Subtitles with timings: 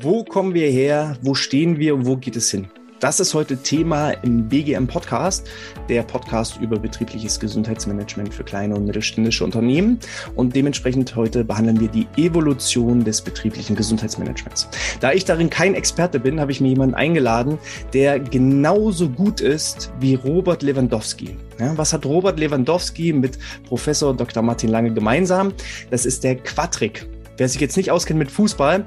[0.00, 1.18] Wo kommen wir her?
[1.20, 2.70] Wo stehen wir und wo geht es hin?
[3.06, 5.46] Das ist heute Thema im BGM Podcast,
[5.88, 10.00] der Podcast über betriebliches Gesundheitsmanagement für kleine und mittelständische Unternehmen.
[10.34, 14.68] Und dementsprechend heute behandeln wir die Evolution des betrieblichen Gesundheitsmanagements.
[14.98, 17.58] Da ich darin kein Experte bin, habe ich mir jemanden eingeladen,
[17.92, 21.36] der genauso gut ist wie Robert Lewandowski.
[21.60, 23.38] Ja, was hat Robert Lewandowski mit
[23.68, 24.42] Professor Dr.
[24.42, 25.52] Martin Lange gemeinsam?
[25.90, 27.06] Das ist der Quadrick.
[27.36, 28.84] Wer sich jetzt nicht auskennt mit Fußball,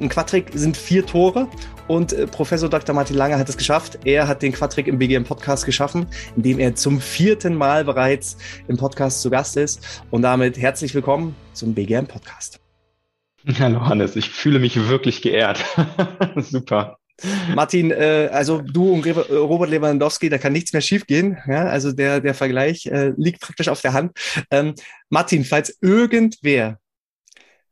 [0.00, 1.48] ein Quadrick sind vier Tore
[1.88, 2.94] und äh, Professor Dr.
[2.94, 3.98] Martin Lange hat es geschafft.
[4.04, 8.36] Er hat den Quadrick im BGM Podcast geschaffen, indem er zum vierten Mal bereits
[8.68, 10.02] im Podcast zu Gast ist.
[10.10, 12.60] Und damit herzlich willkommen zum BGM Podcast.
[13.58, 15.64] Hallo Hannes, ich fühle mich wirklich geehrt.
[16.36, 16.98] Super.
[17.52, 21.36] Martin, äh, also du und Robert Lewandowski, da kann nichts mehr schiefgehen.
[21.48, 24.12] Ja, also der, der Vergleich äh, liegt praktisch auf der Hand.
[24.52, 24.74] Ähm,
[25.08, 26.78] Martin, falls irgendwer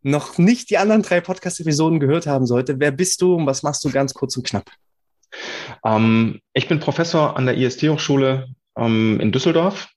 [0.07, 3.85] noch nicht die anderen drei Podcast-Episoden gehört haben sollte, wer bist du und was machst
[3.85, 4.71] du ganz kurz und knapp?
[5.85, 8.47] Ähm, ich bin Professor an der IST-Hochschule
[8.79, 9.89] ähm, in Düsseldorf,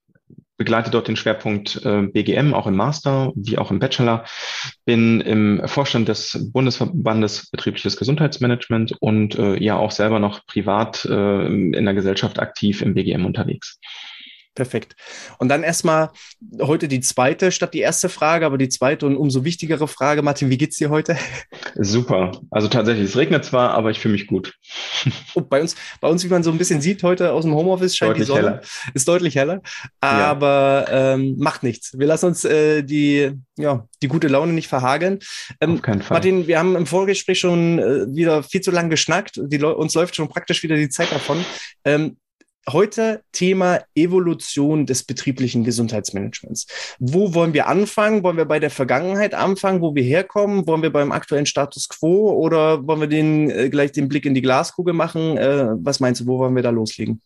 [0.57, 4.25] begleite dort den Schwerpunkt äh, BGM, auch im Master wie auch im Bachelor,
[4.85, 11.45] bin im Vorstand des Bundesverbandes Betriebliches Gesundheitsmanagement und äh, ja auch selber noch privat äh,
[11.45, 13.79] in der Gesellschaft aktiv im BGM unterwegs.
[14.55, 14.95] Perfekt.
[15.37, 16.09] Und dann erstmal
[16.59, 20.21] heute die zweite statt die erste Frage, aber die zweite und umso wichtigere Frage.
[20.21, 21.17] Martin, wie geht's dir heute?
[21.75, 22.31] Super.
[22.49, 24.53] Also tatsächlich, es regnet zwar, aber ich fühle mich gut.
[25.35, 27.95] Oh, bei uns, bei uns, wie man so ein bisschen sieht, heute aus dem Homeoffice
[27.95, 28.47] scheint deutlich die Sonne.
[28.47, 28.61] Heller.
[28.93, 29.61] Ist deutlich heller.
[30.01, 31.13] Aber ja.
[31.13, 31.97] ähm, macht nichts.
[31.97, 35.19] Wir lassen uns äh, die, ja, die gute Laune nicht verhageln.
[35.61, 36.15] Ähm, Auf keinen Fall.
[36.15, 39.39] Martin, wir haben im Vorgespräch schon äh, wieder viel zu lang geschnackt.
[39.41, 41.45] Die, uns läuft schon praktisch wieder die Zeit davon.
[41.85, 42.17] Ähm,
[42.67, 46.67] Heute Thema Evolution des betrieblichen Gesundheitsmanagements.
[46.99, 48.21] Wo wollen wir anfangen?
[48.23, 50.67] Wollen wir bei der Vergangenheit anfangen, wo wir herkommen?
[50.67, 54.35] Wollen wir beim aktuellen Status quo oder wollen wir den äh, gleich den Blick in
[54.35, 55.37] die Glaskugel machen?
[55.37, 57.21] Äh, was meinst du, wo wollen wir da loslegen?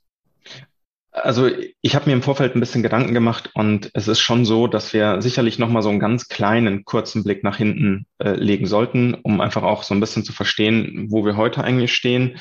[1.13, 1.47] Also
[1.81, 4.93] ich habe mir im Vorfeld ein bisschen Gedanken gemacht und es ist schon so, dass
[4.93, 9.13] wir sicherlich noch mal so einen ganz kleinen kurzen Blick nach hinten äh, legen sollten,
[9.13, 12.37] um einfach auch so ein bisschen zu verstehen, wo wir heute eigentlich stehen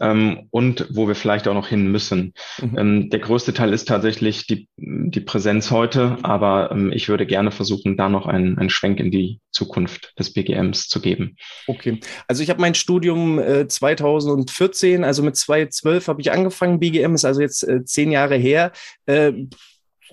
[0.00, 2.34] ähm, und wo wir vielleicht auch noch hin müssen.
[2.60, 2.78] Mhm.
[2.78, 7.52] Ähm, der größte Teil ist tatsächlich die, die Präsenz heute, aber ähm, ich würde gerne
[7.52, 11.36] versuchen, da noch einen, einen Schwenk in die Zukunft des BGMs zu geben.
[11.68, 16.80] Okay, also ich habe mein Studium äh, 2014, also mit 2012 habe ich angefangen.
[16.80, 18.72] BGM ist also jetzt äh, zehn Jahre her.
[19.06, 19.32] Äh,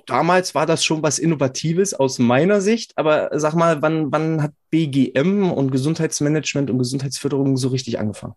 [0.05, 4.51] damals war das schon was Innovatives aus meiner Sicht, aber sag mal, wann, wann hat
[4.69, 8.35] BGM und Gesundheitsmanagement und Gesundheitsförderung so richtig angefangen?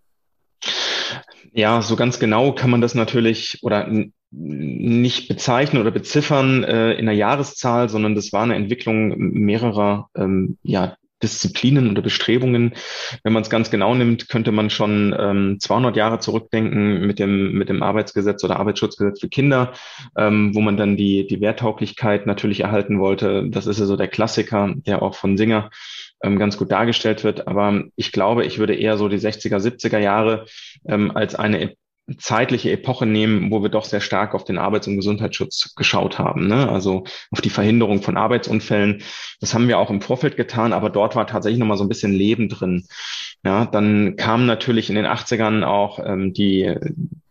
[1.52, 3.88] Ja, so ganz genau kann man das natürlich oder
[4.30, 10.58] nicht bezeichnen oder beziffern äh, in der Jahreszahl, sondern das war eine Entwicklung mehrerer ähm,
[10.62, 12.74] ja, Disziplinen oder Bestrebungen.
[13.22, 17.52] Wenn man es ganz genau nimmt, könnte man schon ähm, 200 Jahre zurückdenken mit dem,
[17.52, 19.72] mit dem Arbeitsgesetz oder Arbeitsschutzgesetz für Kinder,
[20.16, 23.48] ähm, wo man dann die, die Werttauglichkeit natürlich erhalten wollte.
[23.48, 25.70] Das ist ja so der Klassiker, der auch von Singer
[26.22, 27.48] ähm, ganz gut dargestellt wird.
[27.48, 30.46] Aber ich glaube, ich würde eher so die 60er, 70er Jahre
[30.86, 31.74] ähm, als eine
[32.18, 36.46] zeitliche Epoche nehmen, wo wir doch sehr stark auf den Arbeits- und Gesundheitsschutz geschaut haben.
[36.46, 36.68] Ne?
[36.68, 39.02] Also auf die Verhinderung von Arbeitsunfällen.
[39.40, 42.12] Das haben wir auch im Vorfeld getan, aber dort war tatsächlich nochmal so ein bisschen
[42.12, 42.86] Leben drin.
[43.44, 46.74] Ja, dann kam natürlich in den 80ern auch ähm, die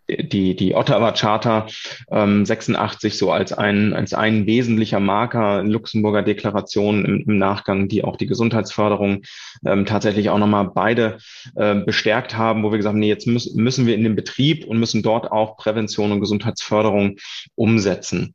[0.07, 1.67] die, die Ottawa Charta
[2.11, 8.03] ähm, 86 so als ein, als ein wesentlicher Marker Luxemburger Deklaration im, im Nachgang, die
[8.03, 9.23] auch die Gesundheitsförderung
[9.65, 11.17] ähm, tatsächlich auch nochmal beide
[11.55, 14.65] äh, bestärkt haben, wo wir gesagt haben, nee, jetzt müssen, müssen wir in den Betrieb
[14.65, 17.17] und müssen dort auch Prävention und Gesundheitsförderung
[17.55, 18.33] umsetzen.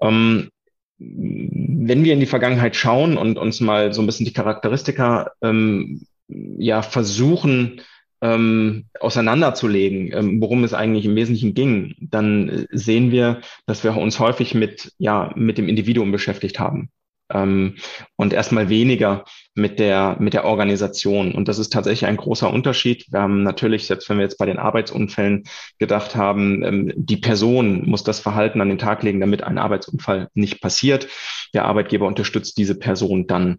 [0.00, 0.50] Ähm,
[0.98, 6.06] wenn wir in die Vergangenheit schauen und uns mal so ein bisschen die Charakteristika ähm,
[6.28, 7.82] ja versuchen
[8.22, 13.96] ähm, auseinanderzulegen, ähm, worum es eigentlich im Wesentlichen ging, dann äh, sehen wir, dass wir
[13.96, 16.90] uns häufig mit, ja, mit dem Individuum beschäftigt haben
[17.32, 17.76] ähm,
[18.16, 21.32] und erstmal weniger mit der, mit der Organisation.
[21.32, 23.06] Und das ist tatsächlich ein großer Unterschied.
[23.10, 25.44] Wir haben natürlich, selbst wenn wir jetzt bei den Arbeitsunfällen
[25.78, 30.28] gedacht haben, ähm, die Person muss das Verhalten an den Tag legen, damit ein Arbeitsunfall
[30.34, 31.08] nicht passiert.
[31.54, 33.58] Der Arbeitgeber unterstützt diese Person dann.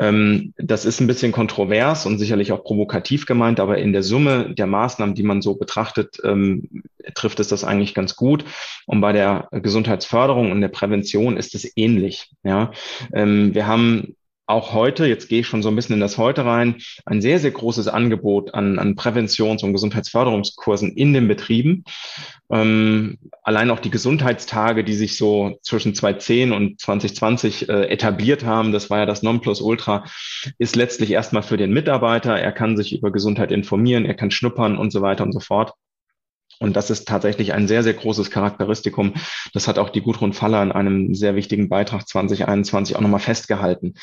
[0.00, 4.54] Ähm, das ist ein bisschen kontrovers und sicherlich auch provokativ gemeint, aber in der Summe
[4.54, 6.82] der Maßnahmen, die man so betrachtet, ähm,
[7.14, 8.44] trifft es das eigentlich ganz gut.
[8.86, 12.30] Und bei der Gesundheitsförderung und der Prävention ist es ähnlich.
[12.42, 12.72] Ja,
[13.12, 14.14] ähm, wir haben
[14.46, 17.38] auch heute, jetzt gehe ich schon so ein bisschen in das Heute rein, ein sehr,
[17.38, 21.84] sehr großes Angebot an, an Präventions- und Gesundheitsförderungskursen in den Betrieben.
[22.50, 28.72] Ähm, allein auch die Gesundheitstage, die sich so zwischen 2010 und 2020 äh, etabliert haben,
[28.72, 30.04] das war ja das Nonplusultra,
[30.58, 32.38] ist letztlich erstmal für den Mitarbeiter.
[32.38, 35.72] Er kann sich über Gesundheit informieren, er kann schnuppern und so weiter und so fort.
[36.60, 39.14] Und das ist tatsächlich ein sehr, sehr großes Charakteristikum.
[39.52, 43.94] Das hat auch die Gudrun Faller in einem sehr wichtigen Beitrag 2021 auch nochmal festgehalten.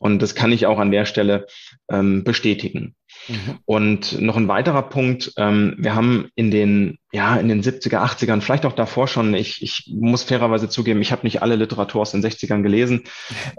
[0.00, 1.46] Und das kann ich auch an der Stelle
[1.90, 2.94] ähm, bestätigen.
[3.28, 3.58] Mhm.
[3.64, 8.40] Und noch ein weiterer Punkt, ähm, wir haben in den, ja, in den 70er, 80ern,
[8.40, 12.10] vielleicht auch davor schon, ich, ich muss fairerweise zugeben, ich habe nicht alle Literatur aus
[12.10, 13.04] den 60ern gelesen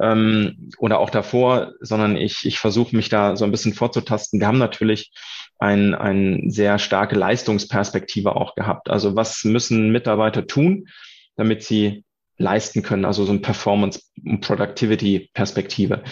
[0.02, 4.40] ähm, oder auch davor, sondern ich, ich versuche mich da so ein bisschen vorzutasten.
[4.40, 5.12] Wir haben natürlich
[5.58, 8.90] ein, ein sehr starke Leistungsperspektive auch gehabt.
[8.90, 10.88] Also was müssen Mitarbeiter tun,
[11.36, 12.04] damit sie
[12.38, 16.04] leisten können, also so ein Performance- und Productivity-Perspektive.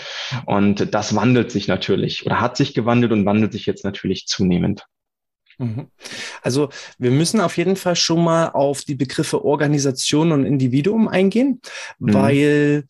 [0.45, 4.85] Und das wandelt sich natürlich oder hat sich gewandelt und wandelt sich jetzt natürlich zunehmend.
[5.57, 5.87] Mhm.
[6.41, 11.61] Also wir müssen auf jeden Fall schon mal auf die Begriffe Organisation und Individuum eingehen,
[11.99, 12.13] mhm.
[12.13, 12.83] weil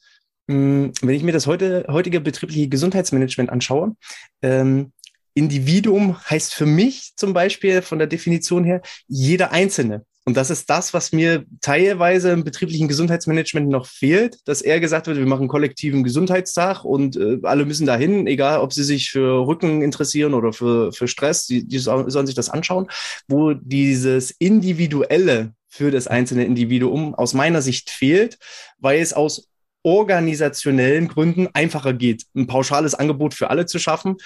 [0.47, 3.95] mh, wenn ich mir das heute, heutige betriebliche Gesundheitsmanagement anschaue,
[4.41, 4.91] ähm,
[5.33, 10.05] Individuum heißt für mich zum Beispiel von der Definition her jeder Einzelne.
[10.25, 15.07] Und das ist das, was mir teilweise im betrieblichen Gesundheitsmanagement noch fehlt, dass eher gesagt
[15.07, 19.45] wird, wir machen kollektiven Gesundheitstag und äh, alle müssen dahin, egal ob sie sich für
[19.45, 22.87] Rücken interessieren oder für, für Stress, die, die sollen sich das anschauen,
[23.27, 28.37] wo dieses Individuelle für das einzelne Individuum aus meiner Sicht fehlt,
[28.77, 29.49] weil es aus
[29.83, 34.17] organisationellen Gründen einfacher geht, ein pauschales Angebot für alle zu schaffen.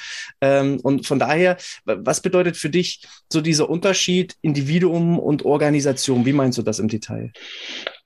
[0.42, 3.01] Ähm, und von daher, was bedeutet für dich
[3.31, 6.25] so dieser Unterschied Individuum und Organisation?
[6.25, 7.31] Wie meinst du das im Detail?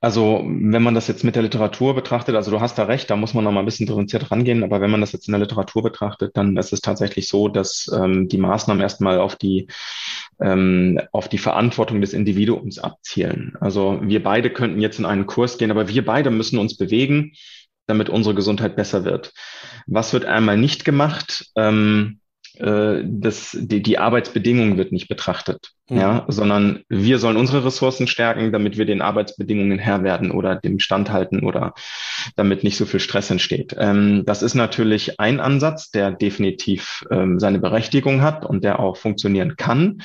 [0.03, 3.15] Also, wenn man das jetzt mit der Literatur betrachtet, also du hast da recht, da
[3.15, 5.41] muss man noch mal ein bisschen differenziert rangehen, aber wenn man das jetzt in der
[5.41, 9.67] Literatur betrachtet, dann ist es tatsächlich so, dass ähm, die Maßnahmen erstmal auf die,
[10.41, 13.55] ähm, auf die Verantwortung des Individuums abzielen.
[13.59, 17.33] Also wir beide könnten jetzt in einen Kurs gehen, aber wir beide müssen uns bewegen,
[17.85, 19.33] damit unsere Gesundheit besser wird.
[19.85, 21.51] Was wird einmal nicht gemacht?
[21.55, 22.21] Ähm,
[22.55, 25.99] äh, das, die, die Arbeitsbedingungen wird nicht betrachtet, mhm.
[25.99, 30.79] ja, sondern wir sollen unsere Ressourcen stärken, damit wir den Arbeitsbedingungen Herr werden oder dem
[30.79, 31.73] standhalten oder
[32.35, 33.75] damit nicht so viel Stress entsteht.
[33.77, 38.97] Ähm, das ist natürlich ein Ansatz, der definitiv ähm, seine Berechtigung hat und der auch
[38.97, 40.01] funktionieren kann.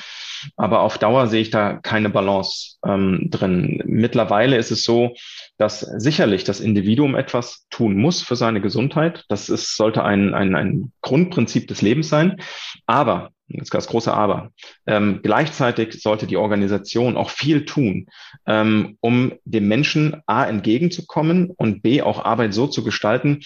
[0.55, 3.81] Aber auf Dauer sehe ich da keine Balance ähm, drin.
[3.85, 5.15] Mittlerweile ist es so,
[5.57, 9.25] dass sicherlich das Individuum etwas tun muss für seine Gesundheit.
[9.29, 12.37] Das ist, sollte ein, ein, ein Grundprinzip des Lebens sein.
[12.85, 14.51] Aber, jetzt das große Aber,
[14.85, 18.07] ähm, gleichzeitig sollte die Organisation auch viel tun,
[18.45, 23.41] ähm, um dem Menschen A entgegenzukommen und B auch Arbeit so zu gestalten,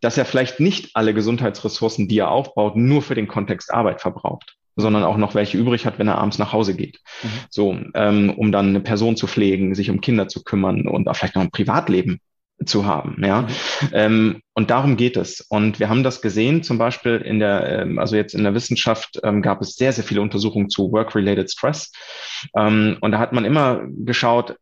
[0.00, 4.58] dass er vielleicht nicht alle Gesundheitsressourcen, die er aufbaut, nur für den Kontext Arbeit verbraucht
[4.80, 7.00] sondern auch noch welche übrig hat, wenn er abends nach Hause geht.
[7.24, 7.28] Mhm.
[7.50, 11.16] So, ähm, um dann eine Person zu pflegen, sich um Kinder zu kümmern und auch
[11.16, 12.20] vielleicht noch ein Privatleben
[12.64, 13.42] zu haben, ja.
[13.42, 13.48] Mhm.
[13.92, 15.40] Ähm, und darum geht es.
[15.48, 19.20] Und wir haben das gesehen, zum Beispiel in der, ähm, also jetzt in der Wissenschaft
[19.22, 21.92] ähm, gab es sehr, sehr viele Untersuchungen zu Work-Related Stress.
[22.56, 24.56] Ähm, und da hat man immer geschaut,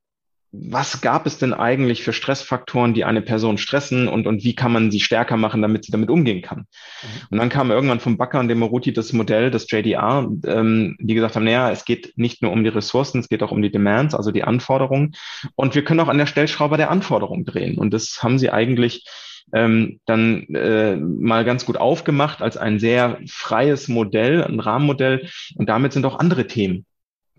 [0.52, 4.72] was gab es denn eigentlich für Stressfaktoren, die eine Person stressen und, und wie kann
[4.72, 6.60] man sie stärker machen, damit sie damit umgehen kann?
[6.60, 7.26] Mhm.
[7.31, 11.14] Und dann kam irgendwann vom Bakker und dem Maruti das Modell, das JDR, ähm, die
[11.14, 13.70] gesagt haben, naja, es geht nicht nur um die Ressourcen, es geht auch um die
[13.70, 15.14] Demands, also die Anforderungen.
[15.54, 17.78] Und wir können auch an der Stellschraube der Anforderungen drehen.
[17.78, 19.04] Und das haben sie eigentlich
[19.52, 25.28] ähm, dann äh, mal ganz gut aufgemacht als ein sehr freies Modell, ein Rahmenmodell.
[25.56, 26.87] Und damit sind auch andere Themen.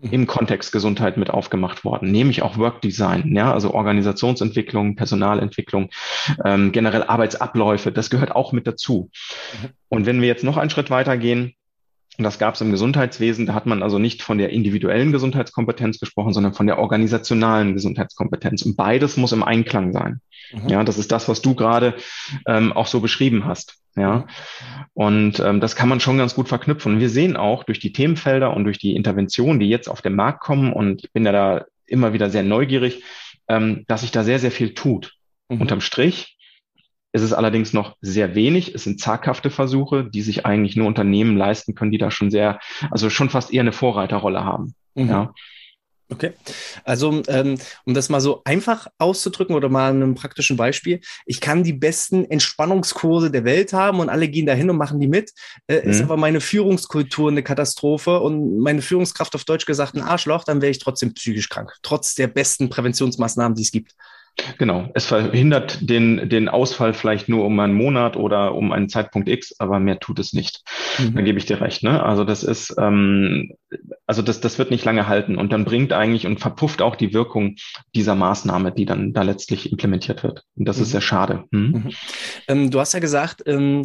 [0.00, 5.90] Im Kontext Gesundheit mit aufgemacht worden, nämlich auch Workdesign, ja, also Organisationsentwicklung, Personalentwicklung,
[6.44, 9.10] ähm, generell Arbeitsabläufe, das gehört auch mit dazu.
[9.60, 9.68] Mhm.
[9.88, 11.54] Und wenn wir jetzt noch einen Schritt weitergehen,
[12.16, 16.00] und das gab es im Gesundheitswesen, da hat man also nicht von der individuellen Gesundheitskompetenz
[16.00, 18.62] gesprochen, sondern von der organisationalen Gesundheitskompetenz.
[18.62, 20.20] Und beides muss im Einklang sein.
[20.52, 20.68] Mhm.
[20.68, 21.94] Ja, das ist das, was du gerade
[22.46, 23.76] ähm, auch so beschrieben hast.
[23.98, 24.26] Ja,
[24.94, 26.94] und ähm, das kann man schon ganz gut verknüpfen.
[26.94, 30.14] Und wir sehen auch durch die Themenfelder und durch die Interventionen, die jetzt auf den
[30.14, 33.02] Markt kommen, und ich bin ja da immer wieder sehr neugierig,
[33.48, 35.14] ähm, dass sich da sehr, sehr viel tut.
[35.48, 35.60] Mhm.
[35.62, 36.36] Unterm Strich
[37.12, 38.74] ist es allerdings noch sehr wenig.
[38.74, 42.60] Es sind zaghafte Versuche, die sich eigentlich nur Unternehmen leisten können, die da schon sehr,
[42.90, 44.74] also schon fast eher eine Vorreiterrolle haben.
[44.94, 45.08] Mhm.
[45.08, 45.32] Ja.
[46.10, 46.32] Okay,
[46.84, 51.64] also ähm, um das mal so einfach auszudrücken oder mal einem praktischen Beispiel, ich kann
[51.64, 55.32] die besten Entspannungskurse der Welt haben und alle gehen dahin und machen die mit,
[55.66, 55.90] äh, mhm.
[55.90, 60.62] ist aber meine Führungskultur eine Katastrophe und meine Führungskraft auf Deutsch gesagt ein Arschloch, dann
[60.62, 63.94] wäre ich trotzdem psychisch krank, trotz der besten Präventionsmaßnahmen, die es gibt.
[64.58, 64.88] Genau.
[64.94, 69.54] Es verhindert den, den Ausfall vielleicht nur um einen Monat oder um einen Zeitpunkt X,
[69.58, 70.62] aber mehr tut es nicht.
[70.98, 71.14] Mhm.
[71.14, 71.82] Da gebe ich dir recht.
[71.82, 72.02] Ne?
[72.02, 73.52] Also das ist, ähm,
[74.06, 77.12] also das, das wird nicht lange halten und dann bringt eigentlich und verpufft auch die
[77.12, 77.56] Wirkung
[77.94, 80.44] dieser Maßnahme, die dann da letztlich implementiert wird.
[80.56, 80.82] Und das mhm.
[80.82, 81.44] ist sehr schade.
[81.50, 81.60] Mhm.
[81.60, 81.90] mhm.
[82.48, 83.82] Ähm, du hast ja gesagt, ähm,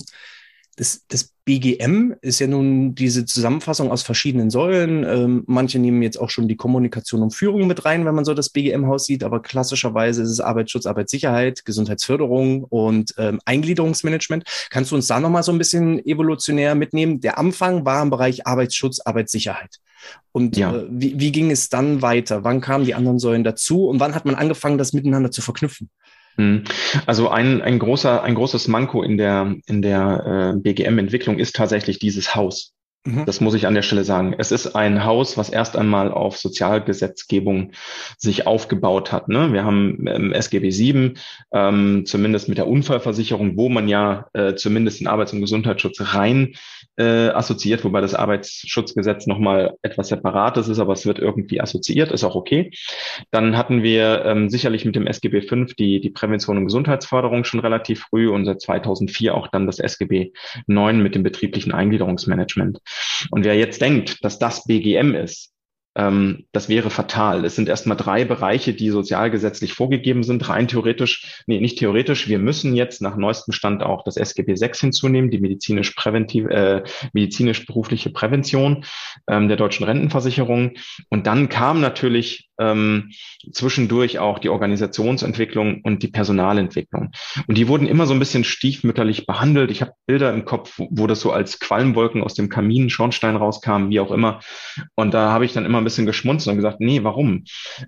[0.75, 5.03] das, das BGM ist ja nun diese Zusammenfassung aus verschiedenen Säulen.
[5.03, 8.33] Ähm, manche nehmen jetzt auch schon die Kommunikation und Führung mit rein, wenn man so
[8.33, 14.45] das BGM-Haus sieht, aber klassischerweise ist es Arbeitsschutz, Arbeitssicherheit, Gesundheitsförderung und ähm, Eingliederungsmanagement.
[14.69, 17.19] Kannst du uns da nochmal so ein bisschen evolutionär mitnehmen?
[17.19, 19.77] Der Anfang war im Bereich Arbeitsschutz, Arbeitssicherheit.
[20.31, 20.75] Und ja.
[20.75, 22.43] äh, wie, wie ging es dann weiter?
[22.43, 25.89] Wann kamen die anderen Säulen dazu und wann hat man angefangen, das miteinander zu verknüpfen?
[26.37, 26.63] Hm.
[27.05, 31.99] Also ein, ein großer, ein großes Manko in der, in der äh, BGM-Entwicklung ist tatsächlich
[31.99, 32.73] dieses Haus.
[33.05, 33.25] Mhm.
[33.25, 34.33] Das muss ich an der Stelle sagen.
[34.37, 37.71] Es ist ein Haus, was erst einmal auf Sozialgesetzgebung
[38.17, 39.27] sich aufgebaut hat.
[39.27, 39.51] Ne?
[39.51, 41.17] Wir haben ähm, SGB 7,
[41.51, 46.53] ähm, zumindest mit der Unfallversicherung, wo man ja äh, zumindest den Arbeits- und Gesundheitsschutz rein
[46.97, 52.23] äh, assoziiert, wobei das Arbeitsschutzgesetz nochmal etwas separates ist, aber es wird irgendwie assoziiert, ist
[52.23, 52.71] auch okay.
[53.31, 57.59] Dann hatten wir ähm, sicherlich mit dem SGB 5 die, die Prävention und Gesundheitsförderung schon
[57.59, 60.31] relativ früh und seit 2004 auch dann das SGB
[60.67, 62.79] 9 mit dem betrieblichen Eingliederungsmanagement.
[63.31, 65.52] Und wer jetzt denkt, dass das BGM ist,
[65.95, 67.45] das wäre fatal.
[67.45, 70.49] Es sind erstmal drei Bereiche, die sozialgesetzlich vorgegeben sind.
[70.49, 72.27] Rein theoretisch, nee, nicht theoretisch.
[72.27, 76.81] Wir müssen jetzt nach neuestem Stand auch das SGB 6 hinzunehmen, die medizinisch präventiv, äh,
[77.13, 78.85] medizinisch berufliche Prävention
[79.27, 80.71] ähm, der deutschen Rentenversicherung.
[81.09, 83.11] Und dann kam natürlich ähm,
[83.51, 87.11] zwischendurch auch die Organisationsentwicklung und die Personalentwicklung.
[87.47, 89.71] Und die wurden immer so ein bisschen stiefmütterlich behandelt.
[89.71, 93.89] Ich habe Bilder im Kopf, wo das so als Qualmwolken aus dem Kamin, Schornstein rauskam,
[93.89, 94.39] wie auch immer.
[94.95, 97.43] Und da habe ich dann immer ein bisschen geschmunzelt und gesagt, nee, warum?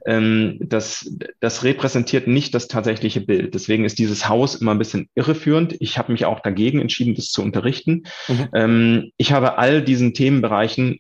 [0.06, 3.54] Ähm, das, das repräsentiert nicht das tatsächliche Bild.
[3.54, 5.76] Deswegen ist dieses Haus immer ein bisschen irreführend.
[5.80, 8.04] Ich habe mich auch dagegen entschieden, das zu unterrichten.
[8.28, 8.50] Mhm.
[8.54, 11.00] Ähm, ich habe all diesen Themenbereichen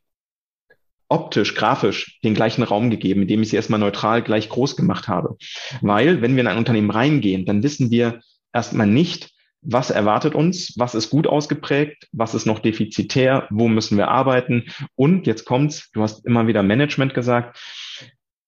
[1.08, 5.38] optisch, grafisch den gleichen Raum gegeben, indem ich sie erstmal neutral gleich groß gemacht habe.
[5.82, 8.22] Weil, wenn wir in ein Unternehmen reingehen, dann wissen wir
[8.54, 9.35] erstmal nicht,
[9.66, 14.66] was erwartet uns, was ist gut ausgeprägt, was ist noch defizitär, wo müssen wir arbeiten.
[14.96, 17.60] Und jetzt kommt's, du hast immer wieder Management gesagt.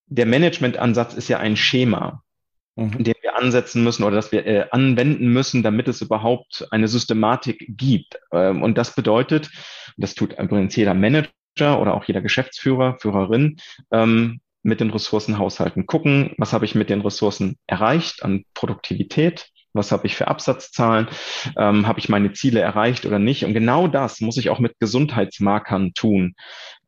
[0.06, 2.24] Der Managementansatz ist ja ein Schema,
[2.76, 3.04] mhm.
[3.04, 7.66] den wir ansetzen müssen oder das wir äh, anwenden müssen, damit es überhaupt eine Systematik
[7.70, 8.20] gibt.
[8.32, 9.50] Ähm, und das bedeutet,
[9.98, 13.58] das tut übrigens jeder Manager, oder auch jeder Geschäftsführer, Führerin
[13.92, 15.88] ähm, mit den Ressourcen haushalten.
[15.88, 21.08] Gucken, was habe ich mit den Ressourcen erreicht an Produktivität, was habe ich für Absatzzahlen,
[21.58, 23.46] ähm, habe ich meine Ziele erreicht oder nicht.
[23.46, 26.36] Und genau das muss ich auch mit Gesundheitsmarkern tun.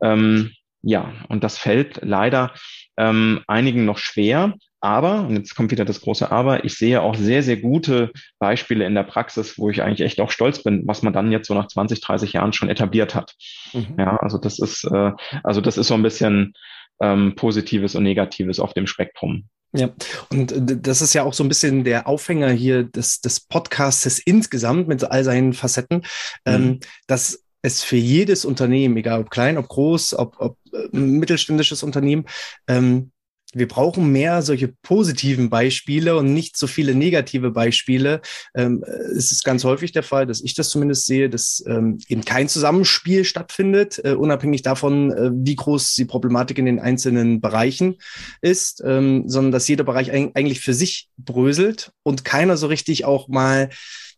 [0.01, 2.53] Ähm, ja, und das fällt leider
[2.98, 4.53] ähm, einigen noch schwer.
[4.81, 8.86] Aber, und jetzt kommt wieder das große Aber, ich sehe auch sehr, sehr gute Beispiele
[8.86, 11.53] in der Praxis, wo ich eigentlich echt auch stolz bin, was man dann jetzt so
[11.53, 13.36] nach 20, 30 Jahren schon etabliert hat.
[13.74, 13.96] Mhm.
[13.98, 15.12] Ja, also das ist, äh,
[15.43, 16.53] also das ist so ein bisschen
[17.01, 19.50] ähm, Positives und Negatives auf dem Spektrum.
[19.71, 19.91] Ja,
[20.31, 20.51] und
[20.88, 25.03] das ist ja auch so ein bisschen der Aufhänger hier des, des Podcasts insgesamt mit
[25.03, 26.03] all seinen Facetten, mhm.
[26.45, 31.83] ähm, dass es für jedes Unternehmen, egal ob klein, ob groß, ob, ob äh, mittelständisches
[31.83, 32.25] Unternehmen,
[32.67, 33.11] ähm,
[33.53, 38.21] wir brauchen mehr solche positiven Beispiele und nicht so viele negative Beispiele.
[38.55, 42.23] Ähm, es ist ganz häufig der Fall, dass ich das zumindest sehe, dass ähm, eben
[42.23, 47.95] kein Zusammenspiel stattfindet, äh, unabhängig davon, äh, wie groß die Problematik in den einzelnen Bereichen
[48.41, 53.29] ist, ähm, sondern dass jeder Bereich eigentlich für sich bröselt und keiner so richtig auch
[53.29, 53.69] mal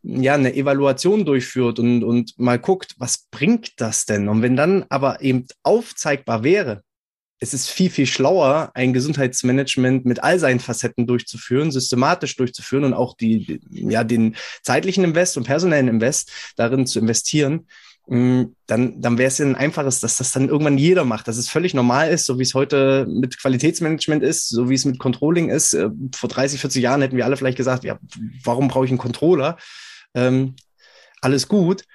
[0.03, 4.27] ja, eine Evaluation durchführt und, und mal guckt, was bringt das denn?
[4.27, 6.83] Und wenn dann aber eben aufzeigbar wäre,
[7.43, 12.93] es ist viel, viel schlauer, ein Gesundheitsmanagement mit all seinen Facetten durchzuführen, systematisch durchzuführen und
[12.93, 17.65] auch die, ja, den zeitlichen Invest und personellen Invest darin zu investieren,
[18.05, 21.37] mm, dann, dann wäre es ja ein einfaches, dass das dann irgendwann jeder macht, dass
[21.37, 24.99] es völlig normal ist, so wie es heute mit Qualitätsmanagement ist, so wie es mit
[24.99, 25.73] Controlling ist.
[25.73, 27.97] Äh, vor 30, 40 Jahren hätten wir alle vielleicht gesagt, ja,
[28.43, 29.57] warum brauche ich einen Controller?
[30.13, 30.55] Ähm,
[31.21, 31.85] alles gut.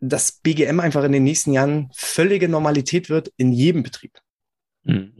[0.00, 4.20] Dass BGM einfach in den nächsten Jahren völlige Normalität wird in jedem Betrieb.
[4.86, 5.12] Hm.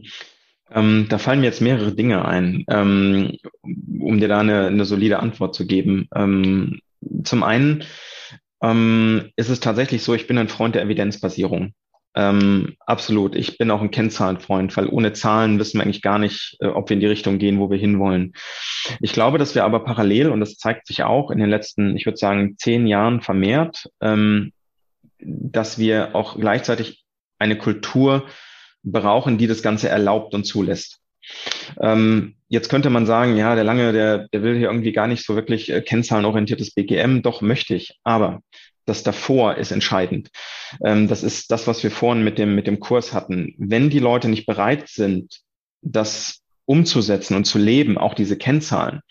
[0.69, 5.19] Ähm, da fallen mir jetzt mehrere Dinge ein, ähm, um dir da eine, eine solide
[5.19, 6.09] Antwort zu geben.
[6.13, 6.79] Ähm,
[7.23, 7.83] zum einen
[8.61, 11.73] ähm, ist es tatsächlich so, ich bin ein Freund der Evidenzbasierung.
[12.15, 13.35] Ähm, absolut.
[13.35, 16.89] Ich bin auch ein Kennzahlenfreund, weil ohne Zahlen wissen wir eigentlich gar nicht, äh, ob
[16.89, 18.33] wir in die Richtung gehen, wo wir hinwollen.
[18.99, 22.07] Ich glaube, dass wir aber parallel, und das zeigt sich auch in den letzten, ich
[22.07, 24.51] würde sagen, zehn Jahren vermehrt, ähm,
[25.19, 27.05] dass wir auch gleichzeitig
[27.37, 28.25] eine Kultur
[28.91, 30.99] brauchen, die das Ganze erlaubt und zulässt.
[31.81, 35.25] Ähm, jetzt könnte man sagen, ja, der Lange, der, der will hier irgendwie gar nicht
[35.25, 37.21] so wirklich äh, kennzahlenorientiertes BGM.
[37.21, 37.99] Doch möchte ich.
[38.03, 38.41] Aber
[38.85, 40.29] das davor ist entscheidend.
[40.83, 43.53] Ähm, das ist das, was wir vorhin mit dem, mit dem Kurs hatten.
[43.57, 45.41] Wenn die Leute nicht bereit sind,
[45.81, 49.01] das umzusetzen und zu leben, auch diese Kennzahlen,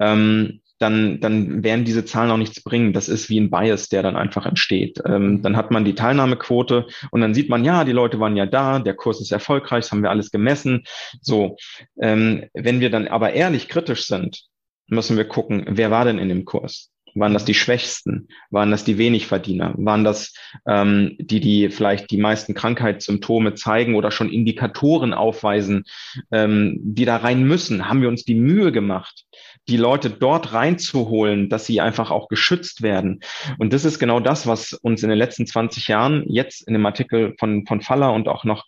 [0.00, 2.92] ähm, dann, dann werden diese Zahlen auch nichts bringen.
[2.92, 5.00] Das ist wie ein Bias, der dann einfach entsteht.
[5.04, 8.46] Ähm, dann hat man die Teilnahmequote und dann sieht man, ja, die Leute waren ja
[8.46, 10.84] da, der Kurs ist erfolgreich, das haben wir alles gemessen.
[11.20, 11.56] So,
[12.00, 14.44] ähm, wenn wir dann aber ehrlich kritisch sind,
[14.88, 16.90] müssen wir gucken, wer war denn in dem Kurs?
[17.14, 18.28] Waren das die Schwächsten?
[18.50, 19.74] Waren das die Wenigverdiener?
[19.76, 20.34] Waren das
[20.66, 25.84] ähm, die, die vielleicht die meisten Krankheitssymptome zeigen oder schon Indikatoren aufweisen,
[26.30, 27.88] ähm, die da rein müssen?
[27.88, 29.24] Haben wir uns die Mühe gemacht,
[29.68, 33.20] die Leute dort reinzuholen, dass sie einfach auch geschützt werden?
[33.58, 36.86] Und das ist genau das, was uns in den letzten 20 Jahren jetzt in dem
[36.86, 38.64] Artikel von, von Faller und auch noch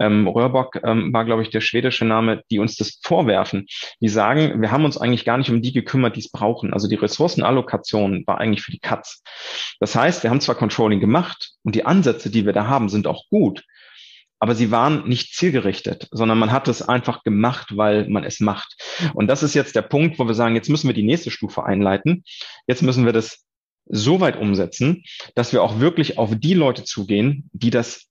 [0.00, 3.66] ähm, Röhrbock ähm, war, glaube ich, der schwedische Name, die uns das vorwerfen.
[4.00, 6.72] Die sagen, wir haben uns eigentlich gar nicht um die gekümmert, die es brauchen.
[6.72, 9.22] Also die Ressourcenallokation war eigentlich für die Katz.
[9.80, 13.06] Das heißt, wir haben zwar Controlling gemacht und die Ansätze, die wir da haben, sind
[13.06, 13.64] auch gut,
[14.44, 18.76] aber sie waren nicht zielgerichtet, sondern man hat es einfach gemacht, weil man es macht.
[19.14, 21.64] Und das ist jetzt der Punkt, wo wir sagen, jetzt müssen wir die nächste Stufe
[21.64, 22.24] einleiten.
[22.66, 23.46] Jetzt müssen wir das
[23.86, 25.02] so weit umsetzen,
[25.34, 28.10] dass wir auch wirklich auf die Leute zugehen, die das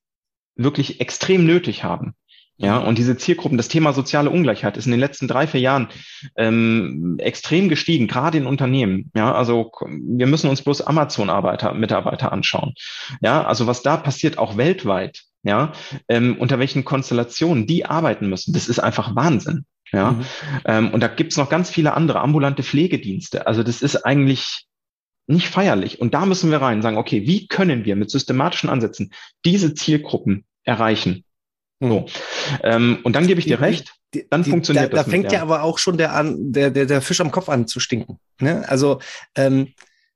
[0.55, 2.15] wirklich extrem nötig haben.
[2.57, 2.87] Ja, mhm.
[2.87, 5.89] und diese Zielgruppen, das Thema soziale Ungleichheit ist in den letzten drei, vier Jahren
[6.35, 9.11] ähm, extrem gestiegen, gerade in Unternehmen.
[9.15, 12.73] Ja, also wir müssen uns bloß Amazon-Arbeiter, Mitarbeiter anschauen.
[13.21, 15.73] Ja, also was da passiert, auch weltweit, ja,
[16.07, 19.65] ähm, unter welchen Konstellationen die arbeiten müssen, das ist einfach Wahnsinn.
[19.91, 20.25] Ja, mhm.
[20.65, 23.45] ähm, und da gibt's noch ganz viele andere ambulante Pflegedienste.
[23.45, 24.65] Also das ist eigentlich
[25.27, 26.01] nicht feierlich.
[26.01, 29.13] Und da müssen wir rein sagen, okay, wie können wir mit systematischen Ansätzen
[29.45, 31.23] diese Zielgruppen erreichen?
[31.79, 32.05] So.
[32.63, 33.93] Ähm, und dann gebe ich dir recht,
[34.29, 35.05] dann die, funktioniert da, das.
[35.05, 37.67] Da fängt ja aber auch schon der, an, der, der, der Fisch am Kopf an
[37.67, 38.19] zu stinken.
[38.39, 38.67] Ne?
[38.67, 38.99] Also
[39.35, 39.73] ähm,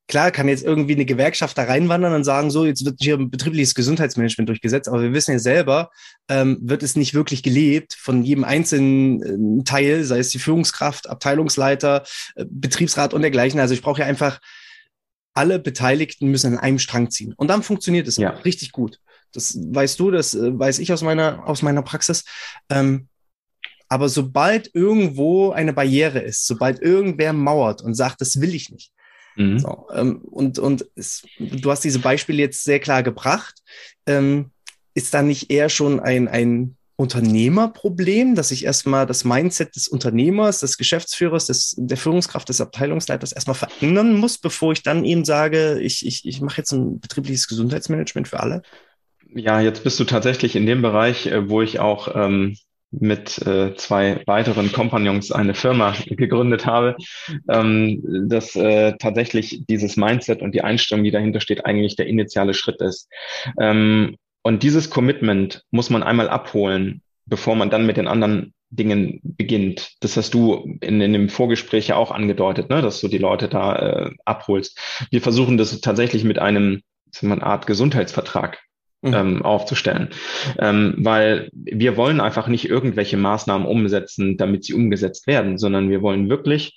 [0.08, 3.30] klar kann jetzt irgendwie eine Gewerkschaft da reinwandern und sagen, so, jetzt wird hier ein
[3.30, 5.90] betriebliches Gesundheitsmanagement durchgesetzt, aber wir wissen ja selber,
[6.30, 11.10] ähm, wird es nicht wirklich gelebt von jedem einzelnen äh, Teil, sei es die Führungskraft,
[11.10, 12.04] Abteilungsleiter,
[12.36, 13.60] äh, Betriebsrat und dergleichen.
[13.60, 14.40] Also ich brauche ja einfach
[15.34, 17.34] alle Beteiligten müssen an einem Strang ziehen.
[17.38, 18.30] Und dann funktioniert es ja.
[18.30, 19.00] richtig gut.
[19.34, 22.24] Das weißt du, das äh, weiß ich aus meiner, aus meiner Praxis.
[22.70, 23.08] Ähm,
[23.89, 28.91] aber sobald irgendwo eine Barriere ist, sobald irgendwer mauert und sagt, das will ich nicht,
[29.38, 29.60] mhm.
[29.60, 33.56] so, ähm, und, und es, du hast diese Beispiele jetzt sehr klar gebracht,
[34.06, 34.52] ähm,
[34.93, 40.62] ist da nicht eher schon ein, ein Unternehmerproblem, dass ich erstmal das Mindset des Unternehmers,
[40.62, 45.80] des Geschäftsführers, des, der Führungskraft, des Abteilungsleiters erstmal verändern muss, bevor ich dann eben sage,
[45.80, 48.63] ich, ich, ich mache jetzt ein betriebliches Gesundheitsmanagement für alle?
[49.36, 52.58] Ja, jetzt bist du tatsächlich in dem Bereich, äh, wo ich auch ähm,
[52.91, 56.95] mit äh, zwei weiteren Kompagnons eine Firma gegründet habe,
[57.50, 62.54] ähm, dass äh, tatsächlich dieses Mindset und die Einstellung, die dahinter steht, eigentlich der initiale
[62.54, 63.10] Schritt ist.
[63.60, 69.19] Ähm, und dieses Commitment muss man einmal abholen, bevor man dann mit den anderen Dingen
[69.23, 69.95] beginnt.
[70.02, 73.47] Das hast du in, in dem Vorgespräch ja auch angedeutet, ne, dass du die Leute
[73.47, 74.80] da äh, abholst.
[75.10, 78.60] Wir versuchen das tatsächlich mit einem, so eine Art Gesundheitsvertrag.
[79.04, 80.10] Ähm, aufzustellen.
[80.60, 86.02] Ähm, weil wir wollen einfach nicht irgendwelche Maßnahmen umsetzen, damit sie umgesetzt werden, sondern wir
[86.02, 86.74] wollen wirklich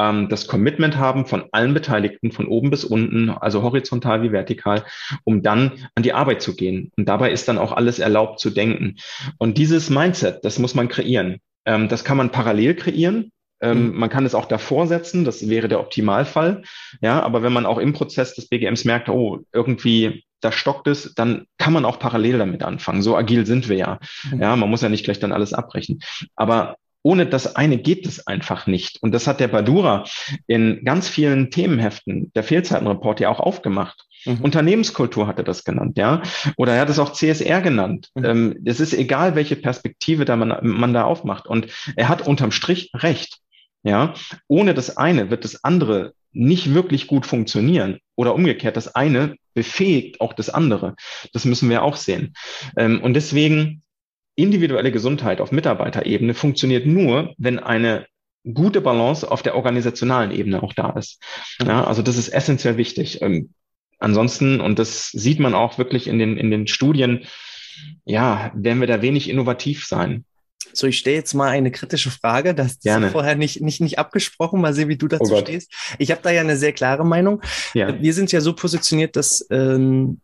[0.00, 4.84] ähm, das Commitment haben von allen Beteiligten, von oben bis unten, also horizontal wie vertikal,
[5.24, 6.90] um dann an die Arbeit zu gehen.
[6.96, 8.96] Und dabei ist dann auch alles erlaubt zu denken.
[9.38, 11.38] Und dieses Mindset, das muss man kreieren.
[11.64, 13.32] Ähm, das kann man parallel kreieren.
[13.60, 13.98] Ähm, mhm.
[13.98, 16.62] Man kann es auch davor setzen, das wäre der Optimalfall.
[17.02, 21.14] Ja, aber wenn man auch im Prozess des BGMs merkt, oh, irgendwie da stockt es,
[21.14, 23.02] dann kann man auch parallel damit anfangen.
[23.02, 23.98] So agil sind wir ja.
[24.30, 24.40] Mhm.
[24.40, 26.00] Ja, man muss ja nicht gleich dann alles abbrechen.
[26.36, 29.02] Aber ohne das eine geht es einfach nicht.
[29.02, 30.04] Und das hat der Badura
[30.46, 34.04] in ganz vielen Themenheften der Fehlzeitenreport ja auch aufgemacht.
[34.26, 34.40] Mhm.
[34.42, 36.22] Unternehmenskultur hat er das genannt, ja.
[36.56, 38.08] Oder er hat es auch CSR genannt.
[38.14, 38.24] Mhm.
[38.24, 41.46] Ähm, es ist egal, welche Perspektive da man, man da aufmacht.
[41.46, 43.38] Und er hat unterm Strich recht.
[43.82, 44.12] Ja,
[44.46, 50.20] ohne das eine wird das andere nicht wirklich gut funktionieren oder umgekehrt, das eine befähigt
[50.20, 50.94] auch das andere.
[51.32, 52.34] Das müssen wir auch sehen.
[52.76, 53.82] Ähm, und deswegen
[54.36, 58.06] individuelle Gesundheit auf Mitarbeiterebene funktioniert nur, wenn eine
[58.54, 61.22] gute Balance auf der organisationalen Ebene auch da ist.
[61.64, 63.20] Ja, also das ist essentiell wichtig.
[63.20, 63.52] Ähm,
[63.98, 67.26] ansonsten, und das sieht man auch wirklich in den, in den Studien,
[68.04, 70.24] ja, werden wir da wenig innovativ sein.
[70.72, 72.54] So, ich stelle jetzt mal eine kritische Frage.
[72.54, 74.60] Das ist vorher nicht, nicht, nicht abgesprochen.
[74.60, 75.72] Mal sehen, wie du dazu oh stehst.
[75.98, 77.42] Ich habe da ja eine sehr klare Meinung.
[77.74, 78.00] Ja.
[78.00, 80.20] Wir sind ja so positioniert, dass ähm,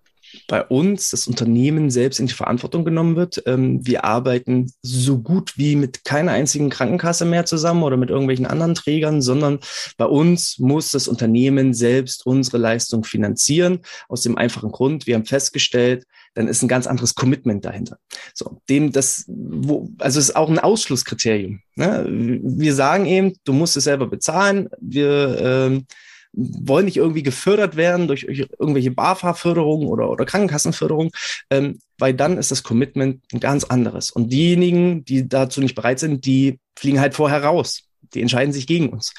[0.49, 3.43] bei uns das Unternehmen selbst in die Verantwortung genommen wird.
[3.47, 8.47] Ähm, wir arbeiten so gut wie mit keiner einzigen Krankenkasse mehr zusammen oder mit irgendwelchen
[8.47, 9.59] anderen Trägern, sondern
[9.97, 13.81] bei uns muss das Unternehmen selbst unsere Leistung finanzieren.
[14.09, 17.99] Aus dem einfachen Grund, wir haben festgestellt, dann ist ein ganz anderes Commitment dahinter.
[18.35, 21.61] So, dem das, wo, also es ist auch ein Ausschlusskriterium.
[21.77, 22.07] Ne?
[22.09, 24.69] Wir sagen eben, du musst es selber bezahlen.
[24.81, 25.87] Wir ähm,
[26.33, 31.11] wollen nicht irgendwie gefördert werden durch irgendwelche BAFA-Förderungen oder, oder Krankenkassenförderung,
[31.51, 34.11] ähm, weil dann ist das Commitment ein ganz anderes.
[34.11, 37.85] Und diejenigen, die dazu nicht bereit sind, die fliegen halt vorher raus.
[38.15, 39.15] Die entscheiden sich gegen uns.